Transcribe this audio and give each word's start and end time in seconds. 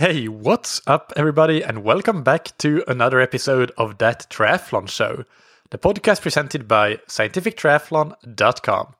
Hey, 0.00 0.28
what's 0.28 0.80
up, 0.86 1.12
everybody, 1.14 1.62
and 1.62 1.84
welcome 1.84 2.22
back 2.22 2.56
to 2.56 2.82
another 2.88 3.20
episode 3.20 3.70
of 3.76 3.98
That 3.98 4.30
Triathlon 4.30 4.88
Show, 4.88 5.26
the 5.68 5.76
podcast 5.76 6.22
presented 6.22 6.66
by 6.66 6.96
scientifictriathlon.com. 7.06 8.94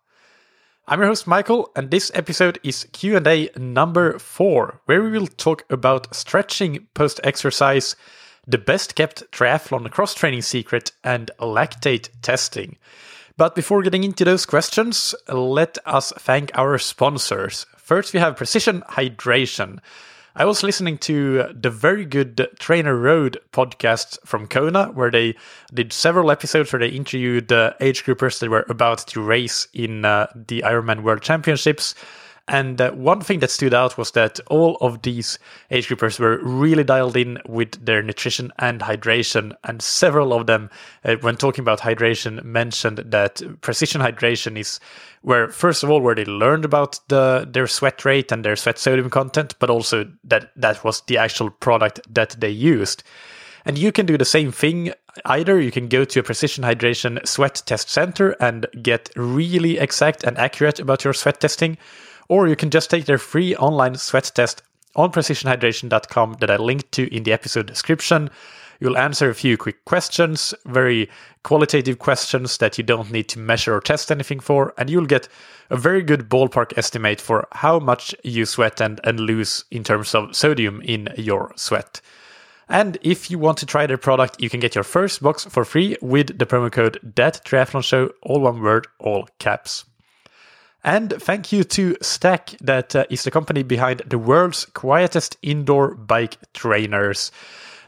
I'm 0.86 0.98
your 0.98 1.08
host 1.08 1.26
Michael, 1.26 1.70
and 1.74 1.90
this 1.90 2.10
episode 2.14 2.58
is 2.62 2.86
Q&A 2.92 3.48
number 3.56 4.18
4, 4.18 4.82
where 4.84 5.02
we 5.02 5.08
will 5.08 5.26
talk 5.26 5.64
about 5.70 6.14
stretching 6.14 6.86
post-exercise, 6.92 7.96
the 8.46 8.58
best 8.58 8.94
kept 8.94 9.22
triathlon 9.32 9.90
cross-training 9.90 10.42
secret, 10.42 10.92
and 11.02 11.30
lactate 11.40 12.10
testing. 12.20 12.76
But 13.38 13.54
before 13.54 13.80
getting 13.80 14.04
into 14.04 14.26
those 14.26 14.44
questions, 14.44 15.14
let 15.32 15.78
us 15.86 16.12
thank 16.18 16.50
our 16.58 16.76
sponsors. 16.76 17.64
First, 17.78 18.12
we 18.12 18.20
have 18.20 18.36
Precision 18.36 18.82
Hydration. 18.90 19.78
I 20.36 20.44
was 20.44 20.62
listening 20.62 20.98
to 20.98 21.52
the 21.52 21.70
very 21.70 22.04
good 22.04 22.36
TrainerRoad 22.36 23.36
podcast 23.52 24.18
from 24.24 24.46
Kona, 24.46 24.86
where 24.94 25.10
they 25.10 25.34
did 25.74 25.92
several 25.92 26.30
episodes 26.30 26.72
where 26.72 26.78
they 26.78 26.88
interviewed 26.88 27.50
uh, 27.50 27.72
age 27.80 28.04
groupers 28.04 28.38
that 28.38 28.48
were 28.48 28.64
about 28.68 28.98
to 29.08 29.20
race 29.20 29.66
in 29.74 30.04
uh, 30.04 30.28
the 30.34 30.62
Ironman 30.64 31.02
World 31.02 31.22
Championships. 31.22 31.96
And 32.50 32.80
uh, 32.80 32.90
one 32.90 33.20
thing 33.20 33.38
that 33.38 33.50
stood 33.52 33.72
out 33.72 33.96
was 33.96 34.10
that 34.10 34.40
all 34.48 34.76
of 34.80 35.02
these 35.02 35.38
age 35.70 35.86
groupers 35.86 36.18
were 36.18 36.38
really 36.42 36.82
dialed 36.82 37.16
in 37.16 37.38
with 37.46 37.82
their 37.84 38.02
nutrition 38.02 38.52
and 38.58 38.80
hydration. 38.80 39.52
And 39.62 39.80
several 39.80 40.32
of 40.32 40.48
them, 40.48 40.68
uh, 41.04 41.14
when 41.20 41.36
talking 41.36 41.62
about 41.62 41.78
hydration, 41.78 42.42
mentioned 42.42 42.98
that 43.06 43.40
precision 43.60 44.00
hydration 44.00 44.58
is 44.58 44.80
where, 45.22 45.46
first 45.46 45.84
of 45.84 45.90
all, 45.90 46.00
where 46.00 46.16
they 46.16 46.24
learned 46.24 46.64
about 46.64 46.98
the 47.06 47.48
their 47.48 47.68
sweat 47.68 48.04
rate 48.04 48.32
and 48.32 48.44
their 48.44 48.56
sweat 48.56 48.80
sodium 48.80 49.10
content, 49.10 49.54
but 49.60 49.70
also 49.70 50.10
that 50.24 50.50
that 50.56 50.82
was 50.82 51.02
the 51.02 51.18
actual 51.18 51.50
product 51.50 52.00
that 52.12 52.34
they 52.40 52.50
used. 52.50 53.04
And 53.64 53.78
you 53.78 53.92
can 53.92 54.06
do 54.06 54.18
the 54.18 54.24
same 54.24 54.50
thing. 54.50 54.92
Either 55.24 55.60
you 55.60 55.70
can 55.70 55.86
go 55.86 56.04
to 56.04 56.18
a 56.18 56.24
precision 56.24 56.64
hydration 56.64 57.24
sweat 57.24 57.62
test 57.64 57.90
center 57.90 58.30
and 58.40 58.66
get 58.82 59.10
really 59.14 59.78
exact 59.78 60.24
and 60.24 60.36
accurate 60.36 60.80
about 60.80 61.04
your 61.04 61.12
sweat 61.12 61.40
testing, 61.40 61.78
or 62.30 62.46
you 62.46 62.54
can 62.54 62.70
just 62.70 62.88
take 62.88 63.06
their 63.06 63.18
free 63.18 63.56
online 63.56 63.96
sweat 63.96 64.30
test 64.32 64.62
on 64.94 65.10
precisionhydration.com 65.10 66.36
that 66.38 66.50
I 66.50 66.56
linked 66.56 66.92
to 66.92 67.12
in 67.14 67.24
the 67.24 67.32
episode 67.32 67.66
description. 67.66 68.30
You'll 68.78 68.96
answer 68.96 69.28
a 69.28 69.34
few 69.34 69.58
quick 69.58 69.84
questions, 69.84 70.54
very 70.64 71.10
qualitative 71.42 71.98
questions 71.98 72.56
that 72.58 72.78
you 72.78 72.84
don't 72.84 73.10
need 73.10 73.28
to 73.30 73.40
measure 73.40 73.74
or 73.74 73.80
test 73.80 74.12
anything 74.12 74.38
for, 74.38 74.72
and 74.78 74.88
you'll 74.88 75.06
get 75.06 75.28
a 75.70 75.76
very 75.76 76.02
good 76.02 76.30
ballpark 76.30 76.78
estimate 76.78 77.20
for 77.20 77.48
how 77.50 77.80
much 77.80 78.14
you 78.22 78.46
sweat 78.46 78.80
and, 78.80 79.00
and 79.02 79.18
lose 79.18 79.64
in 79.72 79.82
terms 79.82 80.14
of 80.14 80.34
sodium 80.34 80.80
in 80.82 81.08
your 81.16 81.52
sweat. 81.56 82.00
And 82.68 82.96
if 83.02 83.28
you 83.28 83.40
want 83.40 83.58
to 83.58 83.66
try 83.66 83.86
their 83.86 83.98
product, 83.98 84.40
you 84.40 84.48
can 84.48 84.60
get 84.60 84.76
your 84.76 84.84
first 84.84 85.20
box 85.20 85.46
for 85.46 85.64
free 85.64 85.96
with 86.00 86.38
the 86.38 86.46
promo 86.46 86.70
code 86.70 87.00
That 87.16 87.44
Triathlon 87.44 87.82
Show, 87.82 88.12
all 88.22 88.40
one 88.40 88.62
word, 88.62 88.86
all 89.00 89.28
caps. 89.40 89.84
And 90.82 91.12
thank 91.12 91.52
you 91.52 91.62
to 91.64 91.94
Stac, 91.96 92.56
that 92.60 92.96
uh, 92.96 93.04
is 93.10 93.24
the 93.24 93.30
company 93.30 93.62
behind 93.62 94.02
the 94.06 94.18
world's 94.18 94.64
quietest 94.64 95.36
indoor 95.42 95.94
bike 95.94 96.38
trainers. 96.54 97.30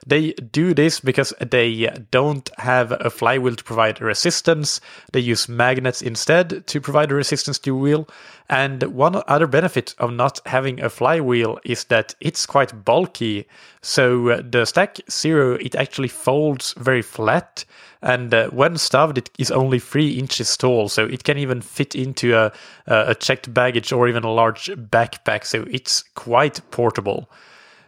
They 0.04 0.32
do 0.32 0.74
this 0.74 0.98
because 0.98 1.32
they 1.40 1.88
don't 2.10 2.50
have 2.58 2.92
a 2.92 3.08
flywheel 3.08 3.54
to 3.54 3.64
provide 3.64 4.00
resistance. 4.00 4.80
They 5.12 5.20
use 5.20 5.48
magnets 5.48 6.02
instead 6.02 6.66
to 6.66 6.80
provide 6.80 7.12
resistance 7.12 7.58
to 7.60 7.70
the 7.70 7.76
wheel. 7.76 8.08
And 8.48 8.82
one 8.82 9.22
other 9.28 9.46
benefit 9.46 9.94
of 9.98 10.12
not 10.12 10.40
having 10.46 10.80
a 10.82 10.90
flywheel 10.90 11.60
is 11.64 11.84
that 11.84 12.14
it's 12.20 12.46
quite 12.46 12.84
bulky. 12.84 13.46
So 13.80 14.28
uh, 14.30 14.42
the 14.42 14.66
Stac 14.66 14.98
Zero, 15.08 15.54
it 15.54 15.76
actually 15.76 16.08
folds 16.08 16.74
very 16.76 17.02
flat. 17.02 17.64
And 18.02 18.34
uh, 18.34 18.48
when 18.50 18.76
stuffed, 18.78 19.18
it 19.18 19.30
is 19.38 19.52
only 19.52 19.78
three 19.78 20.18
inches 20.18 20.56
tall. 20.56 20.88
So 20.88 21.06
it 21.06 21.22
can 21.22 21.38
even 21.38 21.60
fit 21.60 21.94
into 21.94 22.36
a, 22.36 22.52
a 22.86 23.14
checked 23.14 23.54
baggage 23.54 23.92
or 23.92 24.08
even 24.08 24.24
a 24.24 24.32
large 24.32 24.66
backpack. 24.66 25.46
So 25.46 25.64
it's 25.70 26.02
quite 26.14 26.60
portable. 26.72 27.30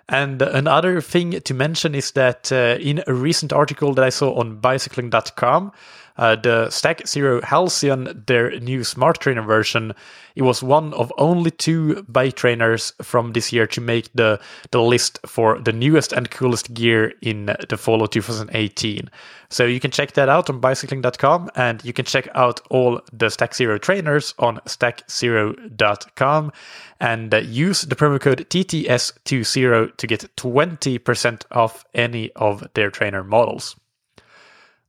And 0.08 0.42
another 0.42 1.00
thing 1.00 1.40
to 1.40 1.54
mention 1.54 1.94
is 1.94 2.10
that 2.12 2.52
uh, 2.52 2.76
in 2.78 3.02
a 3.06 3.14
recent 3.14 3.52
article 3.52 3.94
that 3.94 4.04
I 4.04 4.10
saw 4.10 4.34
on 4.38 4.56
bicycling.com, 4.56 5.72
uh, 6.16 6.36
the 6.36 6.70
Stac 6.70 7.06
Zero 7.06 7.40
Halcyon, 7.42 8.24
their 8.26 8.58
new 8.60 8.84
smart 8.84 9.20
trainer 9.20 9.42
version, 9.42 9.92
it 10.36 10.42
was 10.42 10.62
one 10.62 10.92
of 10.94 11.12
only 11.18 11.50
two 11.50 12.02
bike 12.08 12.34
trainers 12.36 12.92
from 13.02 13.32
this 13.32 13.52
year 13.52 13.66
to 13.68 13.80
make 13.80 14.12
the, 14.14 14.40
the 14.70 14.80
list 14.82 15.18
for 15.26 15.58
the 15.60 15.72
newest 15.72 16.12
and 16.12 16.30
coolest 16.30 16.72
gear 16.74 17.12
in 17.22 17.54
the 17.68 17.76
fall 17.76 18.02
of 18.02 18.10
2018. 18.10 19.10
So 19.48 19.64
you 19.64 19.80
can 19.80 19.90
check 19.90 20.12
that 20.12 20.28
out 20.28 20.50
on 20.50 20.60
bicycling.com 20.60 21.50
and 21.54 21.84
you 21.84 21.92
can 21.92 22.04
check 22.04 22.28
out 22.34 22.60
all 22.70 23.00
the 23.12 23.30
Stac 23.30 23.54
Zero 23.54 23.78
trainers 23.78 24.34
on 24.38 24.58
staczero.com 24.66 26.52
and 27.00 27.34
uh, 27.34 27.38
use 27.38 27.82
the 27.82 27.96
promo 27.96 28.20
code 28.20 28.46
TTS20 28.50 29.96
to 29.96 30.06
get 30.06 30.36
20% 30.36 31.42
off 31.52 31.84
any 31.94 32.32
of 32.32 32.66
their 32.74 32.90
trainer 32.90 33.22
models. 33.22 33.76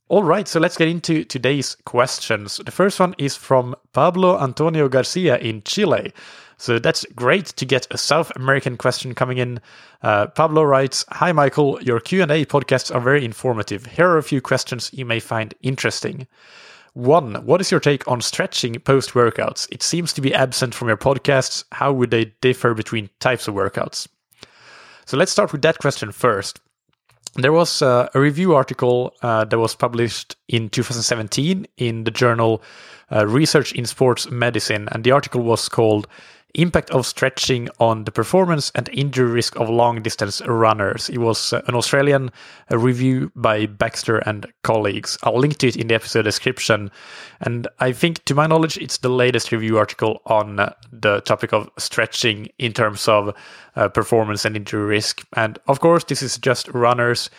All 0.08 0.22
right, 0.22 0.46
so 0.46 0.60
let's 0.60 0.76
get 0.76 0.86
into 0.86 1.24
today's 1.24 1.76
questions. 1.84 2.60
The 2.64 2.70
first 2.70 3.00
one 3.00 3.16
is 3.18 3.34
from 3.34 3.74
Pablo 3.92 4.40
Antonio 4.40 4.88
Garcia 4.88 5.36
in 5.38 5.64
Chile. 5.64 6.12
So 6.58 6.78
that's 6.78 7.04
great 7.16 7.46
to 7.46 7.64
get 7.64 7.88
a 7.90 7.98
South 7.98 8.30
American 8.36 8.76
question 8.76 9.16
coming 9.16 9.38
in. 9.38 9.60
Uh, 10.04 10.28
Pablo 10.28 10.62
writes, 10.62 11.04
"Hi 11.10 11.32
Michael, 11.32 11.82
your 11.82 11.98
Q&A 11.98 12.44
podcasts 12.44 12.94
are 12.94 13.00
very 13.00 13.24
informative. 13.24 13.86
Here 13.86 14.08
are 14.08 14.18
a 14.18 14.22
few 14.22 14.40
questions 14.40 14.90
you 14.92 15.04
may 15.04 15.18
find 15.18 15.54
interesting. 15.62 16.28
One, 16.92 17.44
what 17.44 17.60
is 17.60 17.72
your 17.72 17.80
take 17.80 18.06
on 18.06 18.20
stretching 18.20 18.78
post 18.78 19.14
workouts? 19.14 19.66
It 19.72 19.82
seems 19.82 20.12
to 20.12 20.20
be 20.20 20.32
absent 20.32 20.72
from 20.72 20.86
your 20.86 20.96
podcasts. 20.96 21.64
How 21.72 21.90
would 21.92 22.12
they 22.12 22.26
differ 22.40 22.74
between 22.74 23.10
types 23.18 23.48
of 23.48 23.54
workouts?" 23.54 24.06
So 25.04 25.16
let's 25.16 25.32
start 25.32 25.50
with 25.50 25.62
that 25.62 25.78
question 25.78 26.12
first 26.12 26.60
there 27.36 27.52
was 27.52 27.82
uh, 27.82 28.08
a 28.14 28.20
review 28.20 28.54
article 28.54 29.14
uh, 29.22 29.44
that 29.44 29.58
was 29.58 29.74
published 29.74 30.36
in 30.48 30.68
2017 30.70 31.66
in 31.76 32.04
the 32.04 32.10
journal 32.10 32.62
uh, 33.12 33.26
Research 33.26 33.72
in 33.72 33.86
Sports 33.86 34.30
Medicine, 34.30 34.88
and 34.92 35.04
the 35.04 35.12
article 35.12 35.42
was 35.42 35.68
called 35.68 36.08
impact 36.56 36.90
of 36.90 37.06
stretching 37.06 37.68
on 37.78 38.04
the 38.04 38.10
performance 38.10 38.72
and 38.74 38.88
injury 38.90 39.30
risk 39.30 39.56
of 39.56 39.68
long 39.68 40.02
distance 40.02 40.40
runners. 40.46 41.08
It 41.08 41.18
was 41.18 41.52
uh, 41.52 41.62
an 41.68 41.74
Australian 41.74 42.30
uh, 42.70 42.78
review 42.78 43.30
by 43.36 43.66
Baxter 43.66 44.18
and 44.18 44.46
colleagues. 44.62 45.16
I'll 45.22 45.38
link 45.38 45.58
to 45.58 45.68
it 45.68 45.76
in 45.76 45.88
the 45.88 45.94
episode 45.94 46.22
description. 46.22 46.90
And 47.40 47.68
I 47.78 47.92
think, 47.92 48.24
to 48.24 48.34
my 48.34 48.46
knowledge, 48.46 48.78
it's 48.78 48.98
the 48.98 49.08
latest 49.08 49.52
review 49.52 49.78
article 49.78 50.20
on 50.26 50.58
uh, 50.58 50.72
the 50.90 51.20
topic 51.20 51.52
of 51.52 51.70
stretching 51.78 52.48
in 52.58 52.72
terms 52.72 53.06
of 53.08 53.34
uh, 53.76 53.88
performance 53.88 54.44
and 54.44 54.56
injury 54.56 54.84
risk. 54.84 55.26
And 55.34 55.58
of 55.68 55.80
course, 55.80 56.04
this 56.04 56.22
is 56.22 56.38
just 56.38 56.68
runners. 56.68 57.30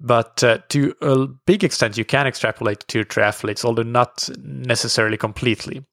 But 0.00 0.42
uh, 0.42 0.58
to 0.70 0.94
a 1.00 1.26
big 1.26 1.62
extent, 1.62 1.96
you 1.96 2.04
can 2.04 2.26
extrapolate 2.26 2.80
to 2.88 3.04
triathletes, 3.04 3.64
although 3.64 3.84
not 3.84 4.28
necessarily 4.42 5.16
completely. 5.16 5.84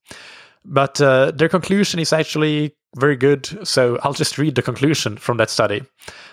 But 0.65 0.99
uh, 1.01 1.31
their 1.31 1.49
conclusion 1.49 1.99
is 1.99 2.13
actually 2.13 2.75
very 2.95 3.15
good. 3.15 3.67
So 3.67 3.99
I'll 4.03 4.13
just 4.13 4.37
read 4.37 4.55
the 4.55 4.61
conclusion 4.61 5.17
from 5.17 5.37
that 5.37 5.49
study. 5.49 5.83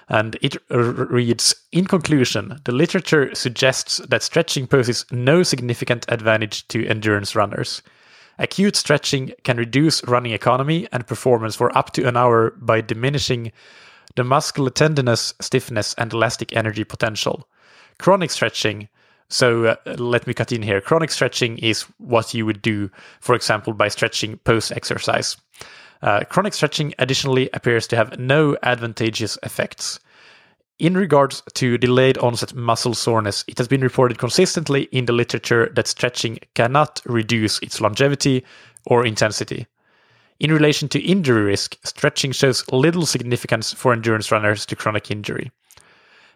And 0.09 0.37
it 0.41 0.57
reads 0.71 1.55
In 1.73 1.87
conclusion, 1.87 2.61
the 2.65 2.73
literature 2.73 3.35
suggests 3.35 3.99
that 4.09 4.23
stretching 4.23 4.67
poses 4.67 5.05
no 5.11 5.43
significant 5.43 6.07
advantage 6.09 6.67
to 6.69 6.87
endurance 6.87 7.35
runners. 7.37 7.83
Acute 8.39 8.77
stretching 8.77 9.33
can 9.45 9.57
reduce 9.57 10.05
running 10.05 10.33
economy 10.33 10.87
and 10.93 11.07
performance 11.07 11.57
for 11.57 11.77
up 11.77 11.93
to 11.93 12.07
an 12.07 12.17
hour 12.17 12.51
by 12.59 12.81
diminishing 12.83 13.51
the 14.15 14.25
muscular 14.25 14.71
tenderness, 14.71 15.35
stiffness, 15.41 15.95
and 15.95 16.13
elastic 16.13 16.55
energy 16.55 16.85
potential. 16.85 17.49
Chronic 17.99 18.31
stretching 18.31 18.89
so 19.29 19.67
uh, 19.67 19.77
let 19.97 20.27
me 20.27 20.35
cut 20.35 20.53
in 20.53 20.63
here. 20.63 20.81
Chronic 20.81 21.11
stretching 21.11 21.59
is 21.59 21.83
what 21.99 22.35
you 22.35 22.47
would 22.47 22.63
do, 22.63 22.91
for 23.21 23.35
example, 23.35 23.73
by 23.73 23.89
stretching 23.89 24.39
post 24.39 24.73
exercise. 24.73 25.37
Uh, 26.03 26.21
chronic 26.29 26.55
stretching 26.55 26.95
additionally 26.99 27.49
appears 27.53 27.87
to 27.89 27.97
have 27.97 28.19
no 28.19 28.57
advantageous 28.63 29.39
effects. 29.43 29.99
In 30.79 30.95
regards 30.95 31.43
to 31.55 31.79
delayed 31.79 32.19
onset 32.19 32.55
muscle 32.55 32.93
soreness, 32.93 33.45
it 33.49 33.57
has 33.57 33.67
been 33.67 33.81
reported 33.81 34.19
consistently 34.19 34.83
in 34.93 35.07
the 35.07 35.13
literature 35.15 35.73
that 35.75 35.87
stretching 35.87 36.39
cannot 36.55 37.01
reduce 37.07 37.59
its 37.61 37.81
longevity 37.81 38.45
or 38.85 39.07
intensity. 39.07 39.67
In 40.39 40.53
relation 40.53 40.89
to 40.91 41.01
injury 41.01 41.43
risk, 41.43 41.79
stretching 41.83 42.31
shows 42.33 42.71
little 42.71 43.07
significance 43.07 43.73
for 43.73 43.95
endurance 43.95 44.31
runners 44.31 44.67
to 44.67 44.77
chronic 44.77 45.11
injury. 45.11 45.51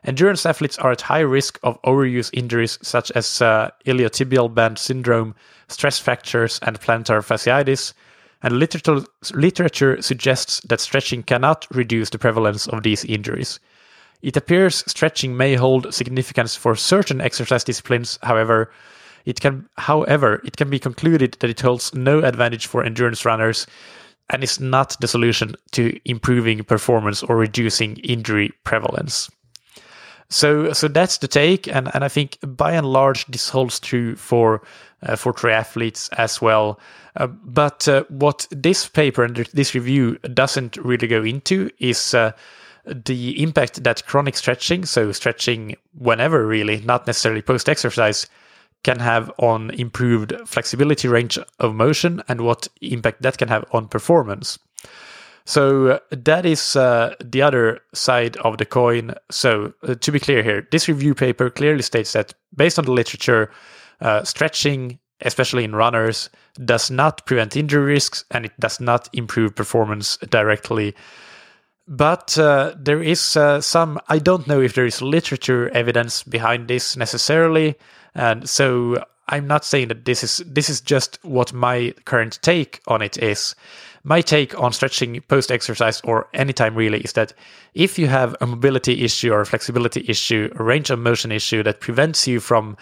Endurance 0.04 0.46
athletes 0.46 0.78
are 0.78 0.92
at 0.92 1.02
high 1.02 1.20
risk 1.20 1.58
of 1.62 1.80
overuse 1.82 2.30
injuries 2.32 2.78
such 2.80 3.10
as 3.12 3.42
uh, 3.42 3.70
iliotibial 3.86 4.52
band 4.52 4.78
syndrome, 4.78 5.34
stress 5.68 5.98
fractures, 5.98 6.58
and 6.62 6.80
plantar 6.80 7.20
fasciitis, 7.20 7.92
and 8.42 8.58
literature, 8.58 9.02
literature 9.34 10.00
suggests 10.00 10.60
that 10.60 10.80
stretching 10.80 11.22
cannot 11.22 11.66
reduce 11.70 12.08
the 12.08 12.18
prevalence 12.18 12.66
of 12.68 12.82
these 12.82 13.04
injuries. 13.04 13.60
It 14.22 14.36
appears 14.36 14.84
stretching 14.86 15.36
may 15.36 15.54
hold 15.54 15.92
significance 15.92 16.54
for 16.54 16.74
certain 16.76 17.20
exercise 17.20 17.64
disciplines, 17.64 18.18
however, 18.22 18.70
it 19.26 19.40
can 19.40 19.68
however 19.76 20.40
it 20.46 20.56
can 20.56 20.70
be 20.70 20.78
concluded 20.78 21.36
that 21.40 21.50
it 21.50 21.60
holds 21.60 21.94
no 21.94 22.20
advantage 22.20 22.66
for 22.66 22.82
endurance 22.82 23.26
runners 23.26 23.66
and 24.30 24.42
is 24.42 24.58
not 24.58 24.96
the 25.00 25.08
solution 25.08 25.54
to 25.72 25.98
improving 26.06 26.64
performance 26.64 27.22
or 27.22 27.36
reducing 27.36 27.96
injury 27.98 28.50
prevalence. 28.64 29.28
So, 30.30 30.72
so 30.72 30.86
that's 30.86 31.18
the 31.18 31.26
take, 31.26 31.66
and, 31.66 31.90
and 31.92 32.04
I 32.04 32.08
think 32.08 32.38
by 32.42 32.72
and 32.72 32.86
large 32.86 33.26
this 33.26 33.48
holds 33.48 33.80
true 33.80 34.14
for 34.14 34.62
uh, 35.02 35.16
for 35.16 35.32
triathletes 35.32 36.08
as 36.16 36.40
well. 36.40 36.78
Uh, 37.16 37.26
but 37.26 37.88
uh, 37.88 38.04
what 38.08 38.46
this 38.50 38.86
paper 38.86 39.24
and 39.24 39.36
this 39.52 39.74
review 39.74 40.18
doesn't 40.32 40.76
really 40.76 41.08
go 41.08 41.24
into 41.24 41.70
is 41.78 42.14
uh, 42.14 42.30
the 42.84 43.42
impact 43.42 43.82
that 43.82 44.06
chronic 44.06 44.36
stretching, 44.36 44.84
so 44.84 45.10
stretching 45.10 45.76
whenever 45.98 46.46
really, 46.46 46.80
not 46.82 47.08
necessarily 47.08 47.42
post 47.42 47.68
exercise, 47.68 48.28
can 48.84 49.00
have 49.00 49.32
on 49.38 49.70
improved 49.70 50.32
flexibility 50.46 51.08
range 51.08 51.38
of 51.58 51.74
motion 51.74 52.22
and 52.28 52.42
what 52.42 52.68
impact 52.80 53.22
that 53.22 53.36
can 53.36 53.48
have 53.48 53.64
on 53.72 53.88
performance. 53.88 54.58
So 55.50 55.88
uh, 55.88 55.98
that 56.12 56.46
is 56.46 56.76
uh, 56.76 57.16
the 57.18 57.42
other 57.42 57.80
side 57.92 58.36
of 58.36 58.58
the 58.58 58.64
coin. 58.64 59.14
So 59.32 59.74
uh, 59.82 59.96
to 59.96 60.12
be 60.12 60.20
clear 60.20 60.44
here, 60.44 60.68
this 60.70 60.86
review 60.86 61.12
paper 61.12 61.50
clearly 61.50 61.82
states 61.82 62.12
that 62.12 62.34
based 62.54 62.78
on 62.78 62.84
the 62.84 62.92
literature, 62.92 63.50
uh, 64.00 64.22
stretching, 64.22 65.00
especially 65.22 65.64
in 65.64 65.74
runners, 65.74 66.30
does 66.64 66.88
not 66.88 67.26
prevent 67.26 67.56
injury 67.56 67.94
risks 67.94 68.24
and 68.30 68.44
it 68.44 68.52
does 68.60 68.78
not 68.78 69.08
improve 69.12 69.56
performance 69.56 70.18
directly. 70.18 70.94
But 71.88 72.38
uh, 72.38 72.74
there 72.76 73.02
is 73.02 73.36
uh, 73.36 73.60
some, 73.60 73.98
I 74.08 74.20
don't 74.20 74.46
know 74.46 74.60
if 74.60 74.74
there 74.74 74.86
is 74.86 75.02
literature 75.02 75.68
evidence 75.70 76.22
behind 76.22 76.68
this 76.68 76.96
necessarily. 76.96 77.74
And 78.14 78.48
so 78.48 79.02
I'm 79.30 79.48
not 79.48 79.64
saying 79.64 79.88
that 79.88 80.04
this 80.04 80.22
is 80.22 80.42
this 80.46 80.68
is 80.68 80.80
just 80.80 81.18
what 81.22 81.52
my 81.52 81.94
current 82.04 82.38
take 82.42 82.80
on 82.86 83.00
it 83.00 83.16
is. 83.22 83.54
My 84.02 84.22
take 84.22 84.58
on 84.58 84.72
stretching 84.72 85.20
post 85.28 85.50
exercise 85.50 86.00
or 86.02 86.28
anytime 86.32 86.74
really 86.74 87.00
is 87.00 87.12
that 87.12 87.34
if 87.74 87.98
you 87.98 88.06
have 88.06 88.34
a 88.40 88.46
mobility 88.46 89.04
issue 89.04 89.32
or 89.32 89.40
a 89.40 89.46
flexibility 89.46 90.04
issue, 90.08 90.50
a 90.56 90.62
range 90.62 90.90
of 90.90 90.98
motion 90.98 91.30
issue 91.32 91.62
that 91.62 91.80
prevents 91.80 92.26
you 92.26 92.40
from 92.40 92.76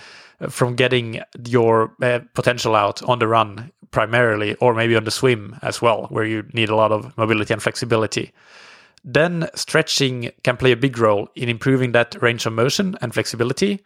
from 0.49 0.77
getting 0.77 1.21
your 1.49 1.93
uh, 2.01 2.21
potential 2.35 2.77
out 2.77 3.03
on 3.03 3.19
the 3.19 3.27
run 3.27 3.73
primarily 3.91 4.55
or 4.57 4.73
maybe 4.73 4.95
on 4.95 5.03
the 5.03 5.11
swim 5.11 5.57
as 5.63 5.83
well 5.83 6.07
where 6.11 6.25
you 6.25 6.45
need 6.53 6.69
a 6.69 6.77
lot 6.77 6.93
of 6.93 7.17
mobility 7.19 7.53
and 7.53 7.61
flexibility 7.61 8.33
then 9.05 9.49
stretching 9.55 10.31
can 10.45 10.57
play 10.57 10.71
a 10.71 10.77
big 10.77 10.99
role 10.99 11.29
in 11.35 11.49
improving 11.49 11.93
that 11.93 12.21
range 12.23 12.47
of 12.47 12.53
motion 12.53 12.97
and 13.01 13.15
flexibility 13.15 13.83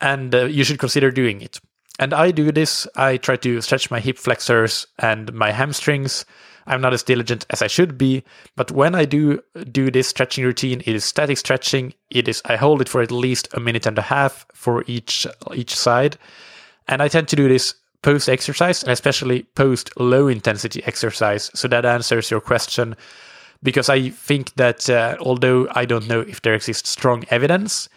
and 0.00 0.34
uh, 0.34 0.44
you 0.44 0.64
should 0.64 0.78
consider 0.78 1.10
doing 1.10 1.40
it. 1.40 1.60
And 1.98 2.12
I 2.12 2.32
do 2.32 2.50
this. 2.50 2.88
I 2.96 3.18
try 3.18 3.36
to 3.36 3.60
stretch 3.60 3.90
my 3.90 4.00
hip 4.00 4.18
flexors 4.18 4.86
and 4.98 5.32
my 5.32 5.52
hamstrings. 5.52 6.24
I'm 6.66 6.80
not 6.80 6.94
as 6.94 7.02
diligent 7.02 7.46
as 7.50 7.62
I 7.62 7.66
should 7.66 7.98
be, 7.98 8.24
but 8.56 8.70
when 8.72 8.94
I 8.94 9.04
do 9.04 9.40
do 9.70 9.90
this 9.90 10.08
stretching 10.08 10.44
routine, 10.44 10.80
it 10.86 10.94
is 10.94 11.04
static 11.04 11.38
stretching. 11.38 11.92
It 12.10 12.26
is 12.26 12.40
I 12.46 12.56
hold 12.56 12.80
it 12.80 12.88
for 12.88 13.02
at 13.02 13.10
least 13.10 13.48
a 13.52 13.60
minute 13.60 13.86
and 13.86 13.98
a 13.98 14.02
half 14.02 14.46
for 14.54 14.82
each 14.86 15.26
each 15.54 15.76
side, 15.76 16.16
and 16.88 17.02
I 17.02 17.08
tend 17.08 17.28
to 17.28 17.36
do 17.36 17.48
this 17.48 17.74
post 18.00 18.28
exercise 18.28 18.82
and 18.82 18.92
especially 18.92 19.42
post 19.54 19.90
low 20.00 20.26
intensity 20.26 20.82
exercise. 20.84 21.50
So 21.54 21.68
that 21.68 21.84
answers 21.84 22.30
your 22.30 22.40
question, 22.40 22.96
because 23.62 23.90
I 23.90 24.08
think 24.08 24.54
that 24.54 24.88
uh, 24.88 25.16
although 25.20 25.68
I 25.72 25.84
don't 25.84 26.08
know 26.08 26.20
if 26.20 26.40
there 26.40 26.54
exists 26.54 26.88
strong 26.88 27.24
evidence, 27.28 27.90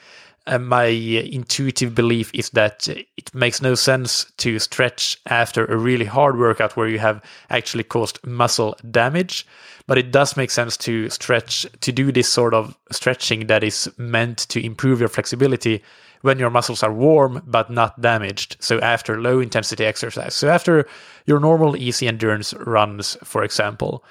uh, 0.47 0.57
my 0.57 0.85
intuitive 0.85 1.93
belief 1.93 2.31
is 2.33 2.49
that 2.51 2.87
it 2.87 3.33
makes 3.35 3.61
no 3.61 3.75
sense 3.75 4.31
to 4.37 4.59
stretch 4.59 5.19
after 5.27 5.65
a 5.65 5.77
really 5.77 6.05
hard 6.05 6.39
workout 6.39 6.75
where 6.75 6.87
you 6.87 6.99
have 6.99 7.21
actually 7.49 7.83
caused 7.83 8.25
muscle 8.25 8.75
damage. 8.89 9.45
But 9.87 9.97
it 9.97 10.11
does 10.11 10.35
make 10.35 10.51
sense 10.51 10.75
to 10.77 11.09
stretch, 11.09 11.65
to 11.81 11.91
do 11.91 12.11
this 12.11 12.27
sort 12.27 12.53
of 12.53 12.77
stretching 12.91 13.47
that 13.47 13.63
is 13.63 13.89
meant 13.97 14.39
to 14.49 14.63
improve 14.63 14.99
your 14.99 15.09
flexibility 15.09 15.83
when 16.21 16.39
your 16.39 16.49
muscles 16.49 16.83
are 16.83 16.91
warm 16.91 17.41
but 17.45 17.69
not 17.69 17.99
damaged. 18.01 18.57
So 18.59 18.79
after 18.79 19.21
low 19.21 19.39
intensity 19.39 19.85
exercise. 19.85 20.33
So 20.33 20.49
after 20.49 20.87
your 21.25 21.39
normal 21.39 21.77
easy 21.77 22.07
endurance 22.07 22.53
runs, 22.53 23.17
for 23.23 23.43
example. 23.43 24.03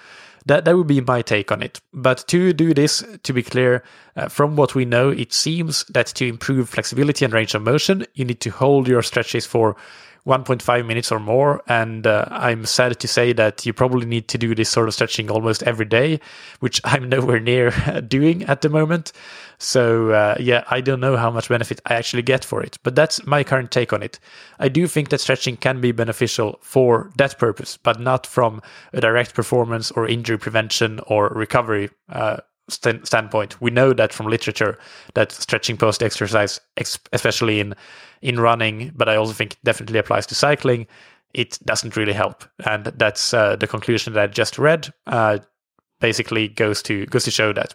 That 0.47 0.65
that 0.65 0.77
would 0.77 0.87
be 0.87 1.01
my 1.01 1.23
take 1.23 1.51
on 1.51 1.63
it. 1.63 1.81
But 1.93 2.25
to 2.29 2.53
do 2.53 2.73
this, 2.73 3.05
to 3.25 3.33
be 3.33 3.43
clear, 3.43 3.83
uh, 4.17 4.29
from 4.29 4.57
what 4.57 4.75
we 4.75 4.85
know, 4.85 5.11
it 5.11 5.33
seems 5.33 5.85
that 5.87 6.07
to 6.07 6.27
improve 6.27 6.69
flexibility 6.69 7.25
and 7.25 7.35
range 7.35 7.55
of 7.55 7.63
motion, 7.63 8.07
you 8.15 8.25
need 8.25 8.41
to 8.41 8.51
hold 8.51 8.87
your 8.87 9.03
stretches 9.03 9.45
for 9.45 9.77
1.5 10.27 10.87
minutes 10.87 11.13
or 11.13 11.21
more. 11.21 11.63
And 11.69 12.07
uh, 12.07 12.27
I'm 12.31 12.67
sad 12.67 12.99
to 12.99 13.09
say 13.09 13.33
that 13.35 13.65
you 13.65 13.73
probably 13.73 14.07
need 14.07 14.29
to 14.29 14.39
do 14.39 14.55
this 14.55 14.69
sort 14.69 14.89
of 14.89 14.95
stretching 14.95 15.31
almost 15.31 15.63
every 15.63 15.85
day, 15.85 16.21
which 16.61 16.81
I'm 16.85 17.09
nowhere 17.09 17.41
near 17.41 17.71
doing 18.09 18.43
at 18.45 18.63
the 18.63 18.69
moment. 18.69 19.13
So, 19.59 20.11
uh, 20.11 20.37
yeah, 20.39 20.65
I 20.69 20.81
don't 20.81 21.01
know 21.01 21.17
how 21.17 21.31
much 21.31 21.49
benefit 21.49 21.81
I 21.87 21.95
actually 21.95 22.23
get 22.23 22.45
for 22.45 22.63
it, 22.63 22.79
but 22.83 22.95
that's 22.95 23.25
my 23.27 23.43
current 23.43 23.71
take 23.71 23.93
on 23.93 24.03
it. 24.03 24.19
I 24.59 24.69
do 24.69 24.87
think 24.87 25.09
that 25.09 25.21
stretching 25.21 25.57
can 25.57 25.81
be 25.81 25.93
beneficial 25.93 26.59
for 26.61 27.11
that 27.17 27.39
purpose, 27.39 27.79
but 27.79 27.99
not 27.99 28.27
from 28.27 28.61
a 28.93 29.01
direct 29.01 29.35
performance 29.35 29.91
or 29.93 30.07
injury 30.07 30.39
prevention 30.39 31.01
or 31.07 31.29
recovery 31.29 31.91
uh, 32.11 32.39
st- 32.69 33.07
standpoint. 33.07 33.61
We 33.61 33.71
know 33.71 33.93
that 33.93 34.13
from 34.13 34.27
literature 34.27 34.79
that 35.15 35.33
stretching 35.33 35.77
post 35.77 36.03
exercise, 36.03 36.61
especially 37.13 37.61
in 37.61 37.75
in 38.23 38.41
running, 38.41 38.93
but 38.97 39.09
I 39.09 39.17
also 39.17 39.33
think 39.33 39.53
it 39.53 39.59
definitely 39.65 39.99
applies 39.99 40.27
to 40.27 40.35
cycling. 40.35 40.87
It 41.35 41.59
doesn't 41.65 41.97
really 41.97 42.15
help, 42.15 42.45
and 42.65 42.87
that's 42.87 43.35
uh, 43.35 43.57
the 43.57 43.67
conclusion 43.67 44.15
that 44.15 44.23
I 44.23 44.27
just 44.29 44.59
read. 44.59 44.93
Uh, 45.07 45.39
basically, 46.01 46.49
goes 46.49 46.83
to 46.83 47.07
goes 47.07 47.25
to 47.25 47.31
show 47.31 47.53
that. 47.53 47.75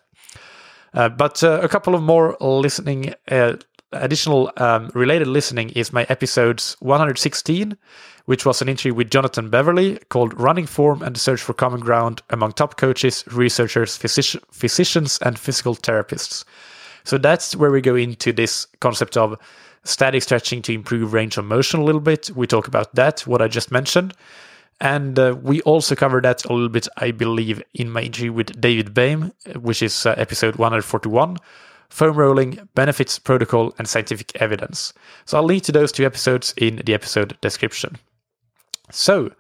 Uh, 0.94 1.10
but 1.10 1.44
uh, 1.44 1.60
a 1.62 1.70
couple 1.70 1.96
of 1.96 2.02
more 2.02 2.36
listening, 2.42 3.14
uh, 3.30 3.56
additional 3.94 4.52
um, 4.58 4.90
related 4.94 5.28
listening 5.28 5.70
is 5.70 5.94
my 5.94 6.06
episodes 6.10 6.76
116, 6.80 7.78
which 8.26 8.46
was 8.46 8.62
an 8.62 8.70
interview 8.70 8.94
with 8.94 9.10
Jonathan 9.10 9.50
Beverly 9.50 10.00
called 10.10 10.40
Running 10.40 10.66
Form 10.66 11.02
and 11.02 11.16
the 11.16 11.20
Search 11.20 11.42
for 11.42 11.54
Common 11.54 11.80
Ground 11.80 12.22
Among 12.30 12.54
Top 12.54 12.78
Coaches, 12.78 13.24
Researchers, 13.32 13.98
Physici- 13.98 14.42
Physicians, 14.52 15.18
and 15.22 15.38
Physical 15.38 15.76
Therapists. 15.76 16.44
So 17.04 17.18
that's 17.18 17.56
where 17.56 17.72
we 17.72 17.82
go 17.82 17.96
into 17.96 18.32
this 18.32 18.68
concept 18.80 19.18
of 19.18 19.38
static 19.84 20.22
stretching 20.24 20.62
to 20.64 20.74
improve 20.74 21.14
range 21.14 21.38
of 21.38 21.46
motion 21.46 21.80
a 21.80 21.84
little 21.84 22.02
bit. 22.02 22.30
We 22.36 22.48
talk 22.48 22.68
about 22.68 22.94
that, 22.96 23.22
what 23.22 23.42
I 23.42 23.48
just 23.48 23.72
mentioned. 23.72 24.14
And 24.80 25.20
uh, 25.20 25.36
we 25.42 25.62
also 25.62 25.96
cover 25.96 26.22
that 26.22 26.44
a 26.46 26.54
little 26.54 26.70
bit, 26.70 26.88
I 26.98 27.12
believe, 27.12 27.62
in 27.74 27.90
my 27.90 28.02
interview 28.02 28.34
with 28.34 28.60
David 28.60 28.94
Behm, 28.94 29.32
which 29.56 29.84
is 29.84 30.06
uh, 30.06 30.16
episode 30.18 30.56
141 30.56 31.38
Foam 31.90 32.16
Rolling, 32.16 32.70
Benefits, 32.74 33.20
Protocol, 33.20 33.74
and 33.78 33.88
Scientific 33.88 34.36
Evidence. 34.38 34.94
So 35.26 35.38
I'll 35.38 35.44
link 35.44 35.64
to 35.64 35.74
those 35.74 35.92
two 35.92 36.06
episodes 36.06 36.54
in 36.58 36.82
the 36.86 36.94
episode 36.94 37.38
description. 37.42 37.98
So, 38.92 39.32